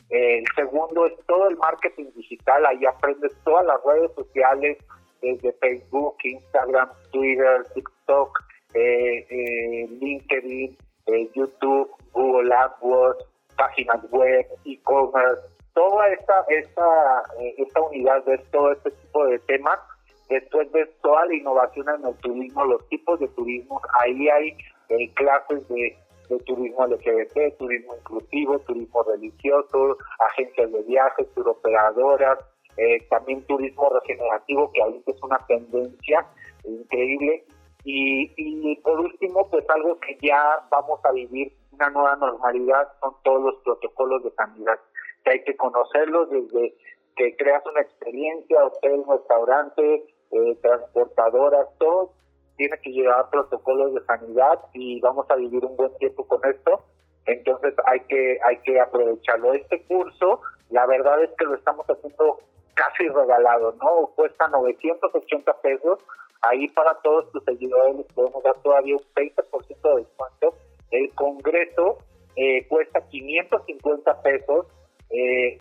el 0.09 0.43
segundo 0.55 1.05
es 1.05 1.13
todo 1.27 1.47
el 1.49 1.57
marketing 1.57 2.07
digital, 2.15 2.65
ahí 2.65 2.83
aprendes 2.85 3.31
todas 3.43 3.65
las 3.65 3.77
redes 3.83 4.11
sociales, 4.15 4.77
desde 5.21 5.51
Facebook, 5.53 6.15
Instagram, 6.23 6.89
Twitter, 7.11 7.63
TikTok, 7.73 8.39
eh, 8.73 9.25
eh, 9.29 9.87
LinkedIn, 9.99 10.77
eh, 11.07 11.29
YouTube, 11.35 11.91
Google 12.13 12.53
AdWords, 12.53 13.25
páginas 13.57 13.99
web, 14.09 14.45
e-commerce, 14.65 15.41
toda 15.73 16.09
esta, 16.09 16.45
esta, 16.49 17.23
esta 17.57 17.81
unidad 17.81 18.23
de 18.25 18.37
todo 18.51 18.71
este 18.71 18.91
tipo 18.91 19.25
de 19.25 19.39
temas. 19.39 19.79
Después 20.29 20.71
ves 20.71 20.89
toda 21.01 21.25
la 21.25 21.33
innovación 21.33 21.87
en 21.89 22.05
el 22.05 22.15
turismo, 22.17 22.65
los 22.65 22.87
tipos 22.89 23.19
de 23.19 23.27
turismo. 23.29 23.81
Ahí 23.99 24.29
hay 24.29 24.55
clases 25.15 25.67
de, 25.67 25.97
turismo 26.45 26.85
LGBT, 26.85 27.57
turismo 27.57 27.95
inclusivo, 27.95 28.59
turismo 28.59 29.01
religioso, 29.01 29.97
agencias 30.19 30.71
de 30.71 30.83
viajes, 30.83 31.27
turoperadoras, 31.33 32.37
eh, 32.77 33.03
también 33.09 33.43
turismo 33.47 33.89
regenerativo, 33.89 34.71
que 34.71 34.83
ahorita 34.83 35.11
es 35.11 35.23
una 35.23 35.39
tendencia 35.47 36.27
increíble. 36.63 37.45
Y 37.83 38.75
por 38.83 38.99
último, 38.99 39.49
pues 39.49 39.65
algo 39.69 39.99
que 39.99 40.15
ya 40.21 40.67
vamos 40.69 40.99
a 41.03 41.11
vivir 41.11 41.51
una 41.71 41.89
nueva 41.89 42.15
normalidad 42.17 42.89
son 42.99 43.15
todos 43.23 43.41
los 43.41 43.55
protocolos 43.63 44.23
de 44.23 44.31
sanidad, 44.31 44.79
que 45.23 45.31
hay 45.31 45.43
que 45.43 45.55
conocerlos 45.55 46.29
desde 46.29 46.75
que 47.15 47.35
creas 47.37 47.65
una 47.65 47.81
experiencia, 47.81 48.65
hotel, 48.65 49.03
restaurante, 49.07 50.03
eh, 50.31 50.55
transportadoras, 50.61 51.67
todo 51.77 52.11
tiene 52.59 52.77
que 52.79 52.91
llevar 52.91 53.29
protocolos 53.29 53.93
de 53.93 54.03
sanidad 54.03 54.59
y 54.73 54.99
vamos 54.99 55.25
a 55.29 55.35
vivir 55.35 55.63
un 55.63 55.77
buen 55.77 55.95
tiempo 55.95 56.27
con 56.27 56.41
esto. 56.43 56.81
Entonces 57.25 57.73
hay 57.85 58.01
que 58.01 58.37
hay 58.43 58.57
que 58.57 58.79
aprovecharlo. 58.81 59.53
Este 59.53 59.81
curso, 59.83 60.41
la 60.69 60.85
verdad 60.85 61.23
es 61.23 61.29
que 61.37 61.45
lo 61.45 61.55
estamos 61.55 61.85
haciendo 61.89 62.39
casi 62.73 63.07
regalado, 63.07 63.73
¿no? 63.81 64.07
Cuesta 64.15 64.49
980 64.49 65.53
pesos. 65.61 65.99
Ahí 66.41 66.67
para 66.69 66.95
todos 66.95 67.31
tus 67.31 67.43
seguidores 67.45 67.95
les 67.95 68.07
podemos 68.07 68.43
dar 68.43 68.57
todavía 68.61 68.95
un 68.95 69.03
20% 69.15 69.95
de 69.95 70.01
descuento. 70.01 70.53
El 70.91 71.13
congreso 71.15 71.97
eh, 72.35 72.67
cuesta 72.67 73.01
550 73.07 74.21
pesos. 74.21 74.67
Eh, 75.09 75.59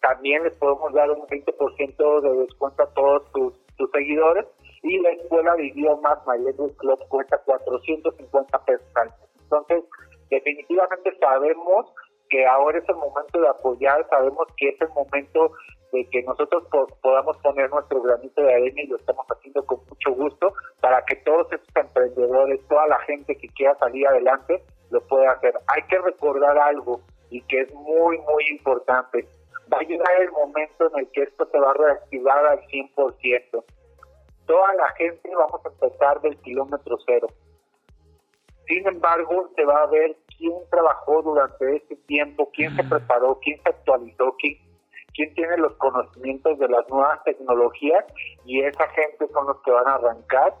también 0.00 0.44
les 0.44 0.54
podemos 0.54 0.92
dar 0.94 1.10
un 1.10 1.26
20% 1.26 2.20
de 2.20 2.36
descuento 2.44 2.82
a 2.82 2.94
todos 2.94 3.30
tus, 3.32 3.54
tus 3.78 3.90
seguidores 3.90 4.44
y 4.82 4.98
la 4.98 5.10
escuela 5.10 5.54
de 5.56 5.66
idiomas 5.66 6.18
My 6.26 6.52
Club 6.52 7.08
cuesta 7.08 7.38
450 7.38 8.64
pesos 8.64 8.86
Entonces, 9.40 9.84
definitivamente 10.30 11.16
sabemos 11.18 11.92
que 12.28 12.46
ahora 12.46 12.78
es 12.78 12.88
el 12.88 12.96
momento 12.96 13.40
de 13.40 13.48
apoyar, 13.48 14.06
sabemos 14.10 14.46
que 14.56 14.68
es 14.68 14.80
el 14.80 14.88
momento 14.90 15.52
de 15.92 16.04
que 16.10 16.22
nosotros 16.22 16.64
podamos 17.00 17.36
poner 17.38 17.70
nuestro 17.70 18.02
granito 18.02 18.42
de 18.42 18.52
arena 18.52 18.82
y 18.82 18.86
lo 18.88 18.96
estamos 18.96 19.26
haciendo 19.26 19.64
con 19.64 19.80
mucho 19.88 20.12
gusto 20.12 20.52
para 20.80 21.02
que 21.06 21.16
todos 21.16 21.50
estos 21.50 21.74
emprendedores, 21.74 22.60
toda 22.68 22.86
la 22.88 22.98
gente 23.00 23.36
que 23.36 23.48
quiera 23.48 23.74
salir 23.78 24.06
adelante, 24.06 24.62
lo 24.90 25.00
pueda 25.06 25.32
hacer. 25.32 25.54
Hay 25.68 25.82
que 25.88 25.98
recordar 25.98 26.58
algo 26.58 27.00
y 27.30 27.40
que 27.42 27.62
es 27.62 27.74
muy, 27.74 28.18
muy 28.18 28.44
importante. 28.50 29.26
Va 29.72 29.78
a 29.78 29.82
llegar 29.82 30.20
el 30.20 30.30
momento 30.32 30.90
en 30.92 31.00
el 31.00 31.10
que 31.12 31.22
esto 31.22 31.46
se 31.50 31.58
va 31.58 31.70
a 31.70 31.74
reactivar 31.74 32.46
al 32.46 32.60
100% 32.68 33.64
toda 34.48 34.74
la 34.74 34.88
gente 34.96 35.30
vamos 35.36 35.60
a 35.64 35.68
empezar 35.68 36.20
del 36.22 36.36
kilómetro 36.38 36.96
cero. 37.06 37.28
Sin 38.66 38.86
embargo, 38.86 39.50
se 39.54 39.64
va 39.64 39.82
a 39.82 39.86
ver 39.86 40.16
quién 40.36 40.54
trabajó 40.70 41.22
durante 41.22 41.76
ese 41.76 41.96
tiempo, 42.06 42.50
quién 42.54 42.74
se 42.74 42.82
preparó, 42.82 43.38
quién 43.42 43.62
se 43.62 43.68
actualizó, 43.68 44.34
quién, 44.38 44.56
quién 45.14 45.34
tiene 45.34 45.58
los 45.58 45.74
conocimientos 45.76 46.58
de 46.58 46.68
las 46.68 46.88
nuevas 46.88 47.22
tecnologías 47.24 48.04
y 48.44 48.62
esa 48.62 48.88
gente 48.88 49.28
son 49.32 49.46
los 49.46 49.60
que 49.62 49.70
van 49.70 49.86
a 49.86 49.94
arrancar 49.94 50.54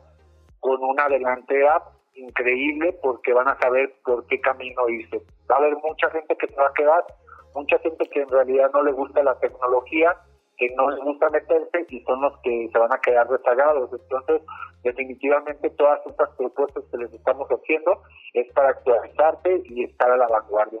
con 0.60 0.82
una 0.82 1.08
delantera 1.08 1.82
increíble 2.14 2.92
porque 3.02 3.32
van 3.32 3.48
a 3.48 3.58
saber 3.58 3.94
por 4.04 4.26
qué 4.26 4.38
camino 4.40 4.88
irse. 4.88 5.22
Va 5.50 5.56
a 5.56 5.58
haber 5.58 5.76
mucha 5.76 6.10
gente 6.10 6.36
que 6.36 6.48
se 6.48 6.56
va 6.56 6.66
a 6.66 6.74
quedar, 6.74 7.04
mucha 7.54 7.78
gente 7.78 8.08
que 8.08 8.22
en 8.22 8.28
realidad 8.28 8.70
no 8.72 8.82
le 8.82 8.92
gusta 8.92 9.22
la 9.22 9.38
tecnología, 9.38 10.16
que 10.56 10.68
no 10.76 10.90
les 10.90 11.00
gusta 11.00 11.30
meterse 11.30 11.86
y 11.88 12.00
son 12.02 12.20
los 12.20 12.36
que 12.42 12.68
se 12.72 12.78
van 12.78 12.92
a 12.92 13.00
quedar 13.00 13.28
rezagados. 13.28 13.90
Entonces, 13.92 14.42
definitivamente 14.82 15.70
todas 15.70 16.00
estas 16.06 16.30
propuestas 16.36 16.84
que 16.90 16.98
les 16.98 17.12
estamos 17.12 17.48
haciendo 17.48 18.02
es 18.34 18.52
para 18.52 18.70
actualizarte 18.70 19.62
y 19.64 19.84
estar 19.84 20.10
a 20.10 20.16
la 20.16 20.26
vanguardia. 20.26 20.80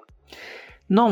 No, 0.88 1.08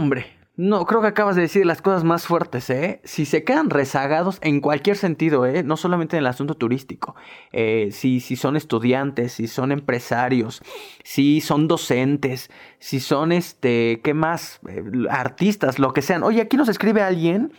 no, 0.58 0.86
creo 0.86 1.02
que 1.02 1.08
acabas 1.08 1.36
de 1.36 1.42
decir 1.42 1.66
las 1.66 1.82
cosas 1.82 2.02
más 2.02 2.26
fuertes, 2.26 2.70
¿eh? 2.70 3.00
Si 3.04 3.26
se 3.26 3.44
quedan 3.44 3.68
rezagados 3.68 4.38
en 4.42 4.62
cualquier 4.62 4.96
sentido, 4.96 5.44
¿eh? 5.44 5.62
No 5.62 5.76
solamente 5.76 6.16
en 6.16 6.20
el 6.20 6.26
asunto 6.26 6.54
turístico. 6.54 7.14
Eh, 7.52 7.88
si, 7.90 8.20
si 8.20 8.36
son 8.36 8.56
estudiantes, 8.56 9.32
si 9.32 9.48
son 9.48 9.70
empresarios, 9.70 10.62
si 11.04 11.42
son 11.42 11.68
docentes, 11.68 12.50
si 12.78 13.00
son, 13.00 13.32
este, 13.32 14.00
¿qué 14.02 14.14
más? 14.14 14.60
Eh, 14.66 14.82
artistas, 15.10 15.78
lo 15.78 15.92
que 15.92 16.00
sean. 16.00 16.22
Oye, 16.22 16.40
aquí 16.40 16.56
nos 16.56 16.70
escribe 16.70 17.02
alguien 17.02 17.52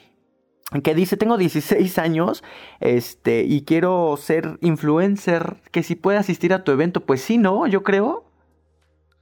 que 0.83 0.95
dice, 0.95 1.17
tengo 1.17 1.37
16 1.37 1.99
años 1.99 2.43
este, 2.79 3.43
y 3.43 3.63
quiero 3.63 4.17
ser 4.17 4.57
influencer, 4.61 5.57
que 5.71 5.83
si 5.83 5.95
puede 5.95 6.17
asistir 6.17 6.51
a 6.51 6.63
tu 6.63 6.71
evento, 6.71 7.01
pues 7.01 7.21
sí, 7.21 7.37
¿no? 7.37 7.67
Yo 7.67 7.83
creo. 7.83 8.23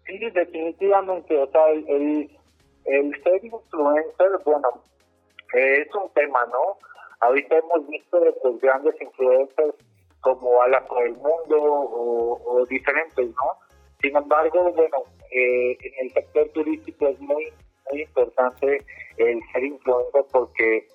Sí, 0.08 0.18
definitivamente, 0.34 1.38
o 1.38 1.52
sea, 1.52 1.70
el, 1.72 1.86
el 1.90 2.30
ser 2.86 3.44
influencer, 3.44 4.30
bueno, 4.46 4.70
es 5.54 5.96
un 5.96 6.10
tema, 6.14 6.46
¿no? 6.48 6.78
Ahorita 7.22 7.58
hemos 7.58 7.88
visto 7.88 8.20
de 8.20 8.32
pues, 8.34 8.60
grandes 8.62 9.00
influencers 9.02 9.76
como 10.22 10.62
Ala 10.62 10.86
por 10.86 11.04
el 11.04 11.14
Mundo 11.14 11.58
o, 11.58 12.66
diferentes, 12.70 13.28
¿no? 13.28 13.76
Sin 14.02 14.16
embargo, 14.16 14.72
bueno, 14.74 14.98
eh, 15.32 15.78
en 15.82 16.06
el 16.08 16.14
sector 16.14 16.50
turístico 16.50 17.08
es 17.08 17.20
muy, 17.20 17.52
muy 17.92 18.02
importante 18.02 18.84
el 19.18 19.40
ser 19.52 19.64
influencer 19.64 20.26
porque 20.32 20.88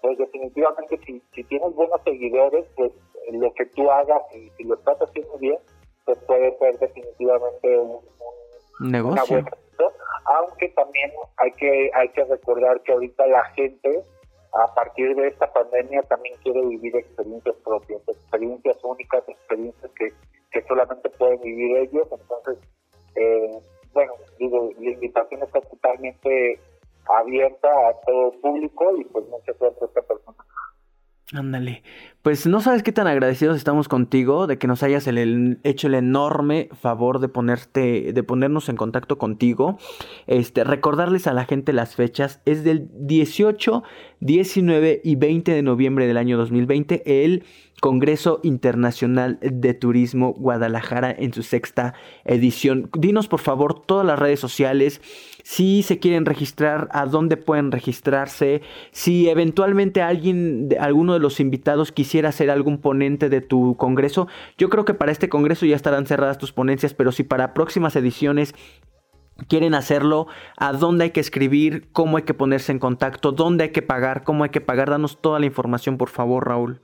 pues 0.00 0.16
definitivamente 0.16 0.98
si, 1.04 1.22
si 1.34 1.44
tienes 1.44 1.74
buenos 1.74 2.00
seguidores, 2.04 2.66
pues 2.76 2.92
lo 3.32 3.52
que 3.54 3.66
tú 3.66 3.90
hagas 3.90 4.22
y 4.34 4.48
si 4.56 4.64
lo 4.64 4.74
estás 4.74 4.96
haciendo 4.98 5.36
bien, 5.38 5.58
pues 6.04 6.18
puede 6.26 6.56
ser 6.58 6.78
definitivamente 6.78 7.78
un, 7.78 8.00
negocio. 8.90 9.44
Aunque 10.58 10.68
también 10.74 11.10
hay 11.36 11.52
que 11.52 11.90
hay 11.94 12.08
que 12.10 12.24
recordar 12.24 12.80
que 12.82 12.92
ahorita 12.92 13.26
la 13.26 13.44
gente 13.50 14.02
a 14.52 14.74
partir 14.74 15.14
de 15.14 15.28
esta 15.28 15.52
pandemia 15.52 16.02
también 16.02 16.34
quiere 16.42 16.60
vivir 16.66 16.96
experiencias 16.96 17.54
propias, 17.64 18.00
experiencias 18.08 18.76
únicas, 18.82 19.28
experiencias 19.28 19.90
que, 19.92 20.08
que 20.50 20.62
solamente 20.66 21.10
pueden 21.10 21.40
vivir 21.42 21.76
ellos. 21.76 22.08
Entonces, 22.10 22.58
eh, 23.14 23.58
bueno, 23.92 24.14
digo, 24.38 24.70
la 24.80 24.90
invitación 24.90 25.42
está 25.42 25.60
totalmente 25.60 26.58
abierta 27.20 27.68
a 27.88 28.00
todo 28.06 28.32
público 28.40 28.96
y 28.96 29.04
pues 29.04 29.26
mucha 29.28 29.52
suerte 29.54 29.78
a 29.82 29.86
esta 29.86 29.97
persona. 29.97 29.97
Ándale. 31.34 31.82
Pues 32.22 32.46
no 32.46 32.62
sabes 32.62 32.82
qué 32.82 32.90
tan 32.90 33.06
agradecidos 33.06 33.58
estamos 33.58 33.86
contigo 33.86 34.46
de 34.46 34.56
que 34.56 34.66
nos 34.66 34.82
hayas 34.82 35.06
hecho 35.06 35.86
el 35.86 35.94
enorme 35.94 36.70
favor 36.80 37.20
de 37.20 37.28
ponerte, 37.28 38.14
de 38.14 38.22
ponernos 38.22 38.70
en 38.70 38.76
contacto 38.76 39.18
contigo. 39.18 39.78
Este, 40.26 40.64
recordarles 40.64 41.26
a 41.26 41.34
la 41.34 41.44
gente 41.44 41.74
las 41.74 41.96
fechas. 41.96 42.40
Es 42.46 42.64
del 42.64 42.88
18 42.94 43.82
19 44.20 45.00
y 45.04 45.16
20 45.16 45.52
de 45.52 45.62
noviembre 45.62 46.06
del 46.06 46.16
año 46.16 46.36
2020 46.36 47.24
el 47.24 47.44
Congreso 47.80 48.40
Internacional 48.42 49.38
de 49.40 49.74
Turismo 49.74 50.32
Guadalajara 50.34 51.14
en 51.16 51.32
su 51.32 51.42
sexta 51.42 51.94
edición. 52.24 52.90
Dinos 52.98 53.28
por 53.28 53.40
favor 53.40 53.80
todas 53.80 54.04
las 54.04 54.18
redes 54.18 54.40
sociales, 54.40 55.00
si 55.44 55.82
se 55.82 55.98
quieren 55.98 56.26
registrar, 56.26 56.88
a 56.92 57.06
dónde 57.06 57.36
pueden 57.36 57.70
registrarse, 57.70 58.62
si 58.90 59.28
eventualmente 59.28 60.02
alguien, 60.02 60.68
alguno 60.80 61.14
de 61.14 61.20
los 61.20 61.40
invitados 61.40 61.92
quisiera 61.92 62.32
ser 62.32 62.50
algún 62.50 62.78
ponente 62.78 63.28
de 63.28 63.40
tu 63.40 63.76
congreso. 63.76 64.28
Yo 64.56 64.68
creo 64.68 64.84
que 64.84 64.94
para 64.94 65.12
este 65.12 65.28
congreso 65.28 65.64
ya 65.64 65.76
estarán 65.76 66.06
cerradas 66.06 66.38
tus 66.38 66.52
ponencias, 66.52 66.94
pero 66.94 67.12
si 67.12 67.22
para 67.22 67.54
próximas 67.54 67.94
ediciones 67.96 68.54
quieren 69.46 69.74
hacerlo, 69.74 70.26
a 70.56 70.72
dónde 70.72 71.04
hay 71.04 71.10
que 71.10 71.20
escribir, 71.20 71.88
cómo 71.92 72.16
hay 72.16 72.24
que 72.24 72.34
ponerse 72.34 72.72
en 72.72 72.80
contacto, 72.80 73.32
dónde 73.32 73.64
hay 73.64 73.70
que 73.70 73.82
pagar, 73.82 74.24
cómo 74.24 74.44
hay 74.44 74.50
que 74.50 74.60
pagar. 74.60 74.90
Danos 74.90 75.20
toda 75.20 75.38
la 75.38 75.46
información, 75.46 75.96
por 75.96 76.08
favor, 76.08 76.48
Raúl. 76.48 76.80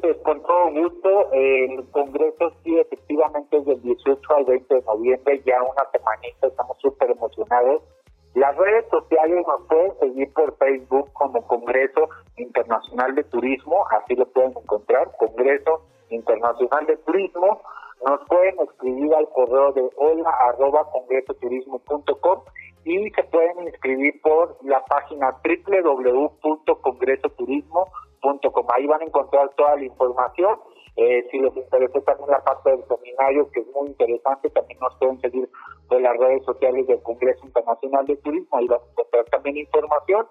Pues 0.00 0.16
con 0.18 0.42
todo 0.42 0.70
gusto. 0.72 1.32
el 1.32 1.90
Congreso 1.90 2.52
sí, 2.62 2.78
efectivamente 2.78 3.56
es 3.56 3.64
del 3.64 3.80
18 3.82 4.20
al 4.34 4.44
20 4.44 4.74
de 4.74 4.82
noviembre, 4.82 5.42
ya 5.46 5.62
una 5.62 5.90
semanita, 5.90 6.46
estamos 6.46 6.76
súper 6.80 7.10
emocionados. 7.10 7.82
Las 8.34 8.56
redes 8.56 8.86
sociales 8.90 9.44
nos 9.46 9.66
pueden 9.68 9.98
seguir 10.00 10.32
por 10.32 10.56
Facebook 10.56 11.12
como 11.12 11.46
Congreso 11.46 12.08
Internacional 12.36 13.14
de 13.14 13.24
Turismo, 13.24 13.84
así 13.90 14.14
lo 14.14 14.26
pueden 14.26 14.50
encontrar, 14.50 15.10
Congreso 15.18 15.82
Internacional 16.10 16.86
de 16.86 16.96
Turismo 16.98 17.60
nos 18.04 18.20
pueden 18.26 18.58
escribir 18.60 19.14
al 19.14 19.28
correo 19.28 19.70
de 19.72 19.88
hola 19.96 20.30
arroba 20.48 20.90
congresoturismo.com 20.90 22.40
y 22.84 23.08
se 23.10 23.22
pueden 23.24 23.68
inscribir 23.68 24.20
por 24.22 24.56
la 24.64 24.84
página 24.86 25.36
www.congresoturismo.com. 25.44 28.11
Ahí 28.74 28.86
van 28.86 29.02
a 29.02 29.04
encontrar 29.04 29.48
toda 29.56 29.76
la 29.76 29.84
información. 29.84 30.58
Eh, 30.96 31.26
si 31.30 31.38
les 31.38 31.56
interesa 31.56 32.00
también 32.02 32.30
la 32.30 32.44
parte 32.44 32.70
del 32.70 32.84
seminario, 32.86 33.50
que 33.50 33.60
es 33.60 33.66
muy 33.68 33.88
interesante, 33.88 34.50
también 34.50 34.78
nos 34.80 34.94
pueden 34.96 35.20
seguir 35.20 35.48
por 35.88 36.00
las 36.00 36.16
redes 36.18 36.44
sociales 36.44 36.86
del 36.86 37.02
Congreso 37.02 37.46
Internacional 37.46 38.06
de 38.06 38.16
Turismo. 38.18 38.56
Ahí 38.56 38.68
van 38.68 38.80
a 38.80 38.90
encontrar 38.90 39.24
también 39.26 39.56
información. 39.56 40.26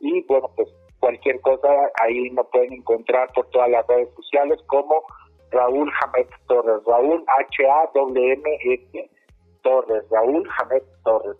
Y 0.00 0.22
bueno, 0.26 0.50
pues 0.54 0.68
cualquier 1.00 1.40
cosa 1.40 1.68
ahí 2.02 2.30
nos 2.30 2.46
pueden 2.48 2.72
encontrar 2.72 3.32
por 3.34 3.46
todas 3.50 3.70
las 3.70 3.86
redes 3.86 4.08
sociales 4.14 4.58
como 4.68 5.02
Raúl 5.50 5.90
Jamet 5.90 6.28
Torres, 6.46 6.82
Raúl 6.86 7.24
H-A-W-M-S 7.26 9.10
Torres, 9.62 10.04
Raúl 10.10 10.48
Jamet 10.48 10.84
Torres. 11.04 11.36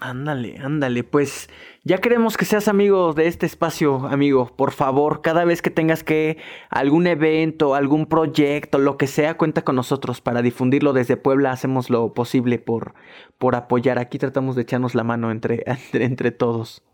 Ándale, 0.00 0.58
ándale, 0.62 1.02
pues 1.02 1.48
ya 1.84 1.98
queremos 1.98 2.36
que 2.36 2.44
seas 2.44 2.68
amigo 2.68 3.14
de 3.14 3.26
este 3.26 3.46
espacio, 3.46 4.06
amigo. 4.08 4.46
Por 4.56 4.70
favor, 4.70 5.22
cada 5.22 5.44
vez 5.44 5.60
que 5.60 5.70
tengas 5.70 6.04
que 6.04 6.36
algún 6.70 7.08
evento, 7.08 7.74
algún 7.74 8.06
proyecto, 8.06 8.78
lo 8.78 8.96
que 8.96 9.08
sea, 9.08 9.36
cuenta 9.36 9.62
con 9.62 9.74
nosotros 9.74 10.20
para 10.20 10.40
difundirlo 10.40 10.92
desde 10.92 11.16
Puebla. 11.16 11.50
Hacemos 11.50 11.90
lo 11.90 12.14
posible 12.14 12.60
por, 12.60 12.94
por 13.38 13.56
apoyar. 13.56 13.98
Aquí 13.98 14.18
tratamos 14.18 14.54
de 14.54 14.62
echarnos 14.62 14.94
la 14.94 15.02
mano 15.02 15.32
entre, 15.32 15.64
entre, 15.92 16.30
todos. 16.30 16.84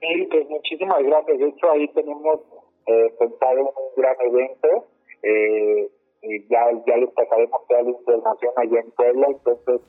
Sí, 0.00 0.28
pues 0.30 0.46
muchísimas 0.50 1.02
gracias. 1.02 1.38
De 1.38 1.48
hecho, 1.48 1.70
ahí 1.70 1.88
tenemos 1.94 2.40
eh, 2.86 3.14
pensado 3.18 3.60
un 3.60 4.02
gran 4.02 4.16
evento 4.20 4.88
eh, 5.22 5.90
ya, 6.48 6.70
ya 6.86 6.96
les 6.96 7.10
pasaremos 7.10 7.66
toda 7.66 7.82
la 7.82 7.90
información 7.90 8.52
allá 8.56 8.80
en 8.80 8.90
Puebla, 8.90 9.26
entonces 9.28 9.80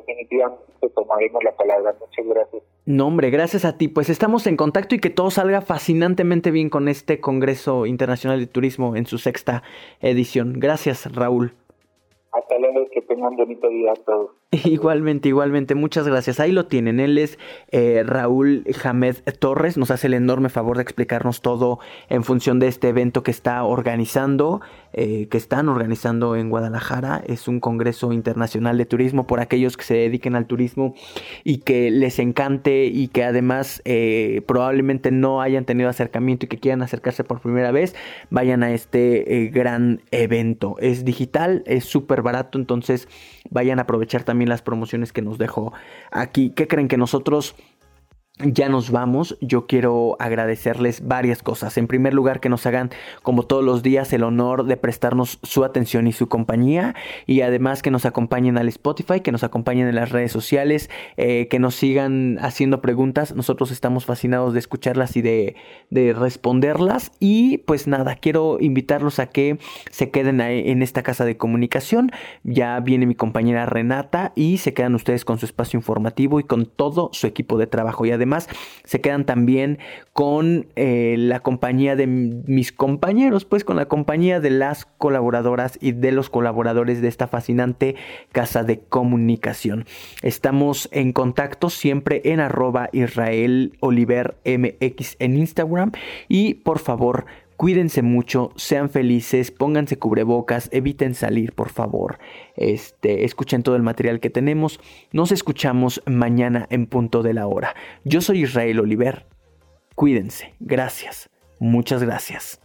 definitivamente 0.00 0.88
tomaremos 0.94 1.42
la 1.44 1.54
palabra. 1.56 1.94
Muchas 1.98 2.26
gracias. 2.26 2.62
No, 2.84 3.08
hombre, 3.08 3.30
gracias 3.30 3.64
a 3.64 3.76
ti. 3.76 3.88
Pues 3.88 4.08
estamos 4.08 4.46
en 4.46 4.56
contacto 4.56 4.94
y 4.94 5.00
que 5.00 5.10
todo 5.10 5.30
salga 5.30 5.60
fascinantemente 5.60 6.50
bien 6.50 6.70
con 6.70 6.88
este 6.88 7.20
Congreso 7.20 7.86
Internacional 7.86 8.38
de 8.38 8.46
Turismo 8.46 8.96
en 8.96 9.06
su 9.06 9.18
sexta 9.18 9.62
edición. 10.00 10.54
Gracias, 10.58 11.12
Raúl. 11.14 11.52
Hasta 12.32 12.58
luego, 12.58 12.86
que 12.92 13.00
tengan 13.02 13.34
bonito 13.34 13.68
día 13.68 13.92
a 13.92 13.94
todos. 13.94 14.30
Igualmente, 14.64 15.28
igualmente, 15.28 15.74
muchas 15.74 16.06
gracias. 16.06 16.38
Ahí 16.38 16.52
lo 16.52 16.66
tienen. 16.66 17.00
Él 17.00 17.18
es 17.18 17.38
eh, 17.72 18.02
Raúl 18.06 18.64
Jamed 18.74 19.16
Torres. 19.38 19.76
Nos 19.76 19.90
hace 19.90 20.06
el 20.06 20.14
enorme 20.14 20.50
favor 20.50 20.76
de 20.76 20.82
explicarnos 20.82 21.40
todo 21.40 21.78
en 22.08 22.24
función 22.24 22.58
de 22.58 22.68
este 22.68 22.88
evento 22.88 23.22
que 23.22 23.30
está 23.30 23.64
organizando, 23.64 24.60
eh, 24.98 25.28
que 25.28 25.36
están 25.36 25.68
organizando 25.68 26.36
en 26.36 26.50
Guadalajara. 26.50 27.22
Es 27.26 27.48
un 27.48 27.60
Congreso 27.60 28.12
Internacional 28.12 28.78
de 28.78 28.86
Turismo 28.86 29.26
por 29.26 29.40
aquellos 29.40 29.76
que 29.76 29.84
se 29.84 29.94
dediquen 29.94 30.34
al 30.34 30.46
turismo 30.46 30.94
y 31.44 31.58
que 31.58 31.90
les 31.90 32.18
encante 32.18 32.86
y 32.86 33.08
que 33.08 33.22
además 33.22 33.82
eh, 33.84 34.42
probablemente 34.46 35.10
no 35.10 35.42
hayan 35.42 35.66
tenido 35.66 35.88
acercamiento 35.88 36.46
y 36.46 36.48
que 36.48 36.58
quieran 36.58 36.82
acercarse 36.82 37.24
por 37.24 37.40
primera 37.40 37.70
vez. 37.72 37.94
Vayan 38.30 38.62
a 38.62 38.72
este 38.72 39.50
gran 39.52 40.00
evento. 40.10 40.76
Es 40.80 41.04
digital, 41.04 41.62
es 41.66 41.84
súper 41.84 42.22
barato, 42.22 42.58
entonces 42.58 43.08
vayan 43.50 43.78
a 43.78 43.82
aprovechar 43.82 44.24
también 44.24 44.48
las 44.48 44.62
promociones 44.62 45.12
que 45.12 45.22
nos 45.22 45.38
dejó 45.38 45.72
aquí. 46.10 46.50
¿Qué 46.56 46.66
creen 46.66 46.88
que 46.88 46.96
nosotros 46.96 47.54
ya 48.38 48.68
nos 48.68 48.90
vamos, 48.90 49.38
yo 49.40 49.66
quiero 49.66 50.16
agradecerles 50.18 51.06
varias 51.06 51.42
cosas. 51.42 51.78
En 51.78 51.86
primer 51.86 52.12
lugar, 52.12 52.40
que 52.40 52.50
nos 52.50 52.66
hagan, 52.66 52.90
como 53.22 53.44
todos 53.44 53.64
los 53.64 53.82
días, 53.82 54.12
el 54.12 54.22
honor 54.24 54.64
de 54.64 54.76
prestarnos 54.76 55.38
su 55.42 55.64
atención 55.64 56.06
y 56.06 56.12
su 56.12 56.28
compañía. 56.28 56.94
Y 57.24 57.40
además 57.40 57.80
que 57.80 57.90
nos 57.90 58.04
acompañen 58.04 58.58
al 58.58 58.68
Spotify, 58.68 59.20
que 59.20 59.32
nos 59.32 59.42
acompañen 59.42 59.88
en 59.88 59.94
las 59.94 60.10
redes 60.10 60.32
sociales, 60.32 60.90
eh, 61.16 61.48
que 61.48 61.58
nos 61.58 61.76
sigan 61.76 62.38
haciendo 62.42 62.82
preguntas. 62.82 63.34
Nosotros 63.34 63.70
estamos 63.70 64.04
fascinados 64.04 64.52
de 64.52 64.58
escucharlas 64.58 65.16
y 65.16 65.22
de, 65.22 65.56
de, 65.88 66.12
responderlas. 66.12 67.12
Y 67.18 67.58
pues 67.58 67.86
nada, 67.86 68.16
quiero 68.16 68.58
invitarlos 68.60 69.18
a 69.18 69.28
que 69.28 69.58
se 69.90 70.10
queden 70.10 70.42
en 70.42 70.82
esta 70.82 71.02
casa 71.02 71.24
de 71.24 71.38
comunicación. 71.38 72.12
Ya 72.44 72.78
viene 72.80 73.06
mi 73.06 73.14
compañera 73.14 73.64
Renata 73.64 74.32
y 74.36 74.58
se 74.58 74.74
quedan 74.74 74.94
ustedes 74.94 75.24
con 75.24 75.38
su 75.38 75.46
espacio 75.46 75.78
informativo 75.78 76.38
y 76.38 76.44
con 76.44 76.66
todo 76.66 77.08
su 77.14 77.26
equipo 77.26 77.56
de 77.56 77.66
trabajo. 77.66 78.04
Y 78.04 78.10
además, 78.10 78.25
además 78.26 78.48
se 78.84 79.00
quedan 79.00 79.24
también 79.24 79.78
con 80.12 80.66
eh, 80.76 81.14
la 81.18 81.40
compañía 81.40 81.94
de 81.94 82.06
mis 82.06 82.72
compañeros, 82.72 83.44
pues 83.44 83.64
con 83.64 83.76
la 83.76 83.86
compañía 83.86 84.40
de 84.40 84.50
las 84.50 84.84
colaboradoras 84.84 85.78
y 85.80 85.92
de 85.92 86.12
los 86.12 86.28
colaboradores 86.28 87.00
de 87.00 87.08
esta 87.08 87.28
fascinante 87.28 87.94
casa 88.32 88.64
de 88.64 88.80
comunicación. 88.80 89.86
Estamos 90.22 90.88
en 90.92 91.12
contacto 91.12 91.70
siempre 91.70 92.22
en 92.24 92.40
arroba 92.40 92.88
Israel 92.92 93.76
Oliver 93.80 94.36
MX 94.44 95.16
en 95.18 95.36
Instagram 95.36 95.92
y 96.28 96.54
por 96.54 96.78
favor 96.78 97.26
Cuídense 97.56 98.02
mucho, 98.02 98.52
sean 98.56 98.90
felices, 98.90 99.50
pónganse 99.50 99.98
cubrebocas, 99.98 100.68
eviten 100.72 101.14
salir, 101.14 101.52
por 101.52 101.70
favor. 101.70 102.18
Este, 102.54 103.24
escuchen 103.24 103.62
todo 103.62 103.76
el 103.76 103.82
material 103.82 104.20
que 104.20 104.28
tenemos. 104.28 104.78
Nos 105.12 105.32
escuchamos 105.32 106.02
mañana 106.06 106.66
en 106.68 106.86
punto 106.86 107.22
de 107.22 107.32
la 107.32 107.46
hora. 107.46 107.74
Yo 108.04 108.20
soy 108.20 108.42
Israel 108.42 108.80
Oliver. 108.80 109.26
Cuídense. 109.94 110.54
Gracias. 110.60 111.30
Muchas 111.58 112.02
gracias. 112.02 112.60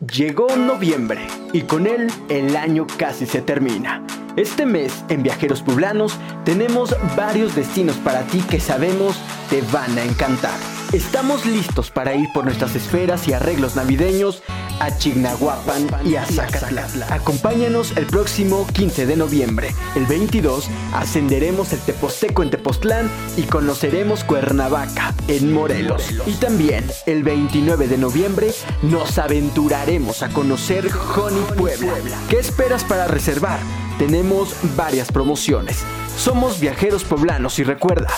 Llegó 0.00 0.56
noviembre 0.56 1.20
y 1.52 1.60
con 1.60 1.86
él 1.86 2.08
el 2.28 2.56
año 2.56 2.88
casi 2.98 3.24
se 3.24 3.40
termina. 3.40 4.04
Este 4.34 4.66
mes 4.66 5.04
en 5.08 5.22
Viajeros 5.22 5.62
Poblanos 5.62 6.18
tenemos 6.44 6.96
varios 7.16 7.54
destinos 7.54 7.96
para 7.98 8.22
ti 8.22 8.42
que 8.50 8.58
sabemos 8.58 9.22
te 9.48 9.60
van 9.72 9.96
a 9.96 10.02
encantar. 10.02 10.58
Estamos 10.92 11.46
listos 11.46 11.90
para 11.90 12.14
ir 12.14 12.28
por 12.34 12.44
nuestras 12.44 12.76
esferas 12.76 13.26
y 13.26 13.32
arreglos 13.32 13.76
navideños 13.76 14.42
a 14.78 14.94
Chignahuapan 14.94 15.88
y 16.04 16.16
a 16.16 16.26
Zacatlán. 16.26 16.90
Acompáñanos 17.08 17.96
el 17.96 18.04
próximo 18.04 18.66
15 18.66 19.06
de 19.06 19.16
noviembre. 19.16 19.74
El 19.94 20.04
22 20.04 20.68
ascenderemos 20.92 21.72
el 21.72 21.80
Teposteco 21.80 22.42
en 22.42 22.50
Tepoztlán 22.50 23.10
y 23.38 23.44
conoceremos 23.44 24.22
Cuernavaca 24.24 25.14
en 25.28 25.54
Morelos. 25.54 26.10
Y 26.26 26.32
también 26.32 26.84
el 27.06 27.22
29 27.22 27.88
de 27.88 27.96
noviembre 27.96 28.50
nos 28.82 29.16
aventuraremos 29.16 30.22
a 30.22 30.28
conocer 30.28 30.90
Joni 30.90 31.40
Puebla. 31.56 31.94
¿Qué 32.28 32.38
esperas 32.38 32.84
para 32.84 33.06
reservar? 33.06 33.60
Tenemos 33.98 34.54
varias 34.76 35.10
promociones. 35.10 35.84
Somos 36.18 36.60
viajeros 36.60 37.04
poblanos 37.04 37.58
y 37.58 37.64
recuerda, 37.64 38.10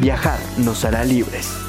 viajar 0.00 0.40
nos 0.56 0.84
hará 0.84 1.04
libres. 1.04 1.65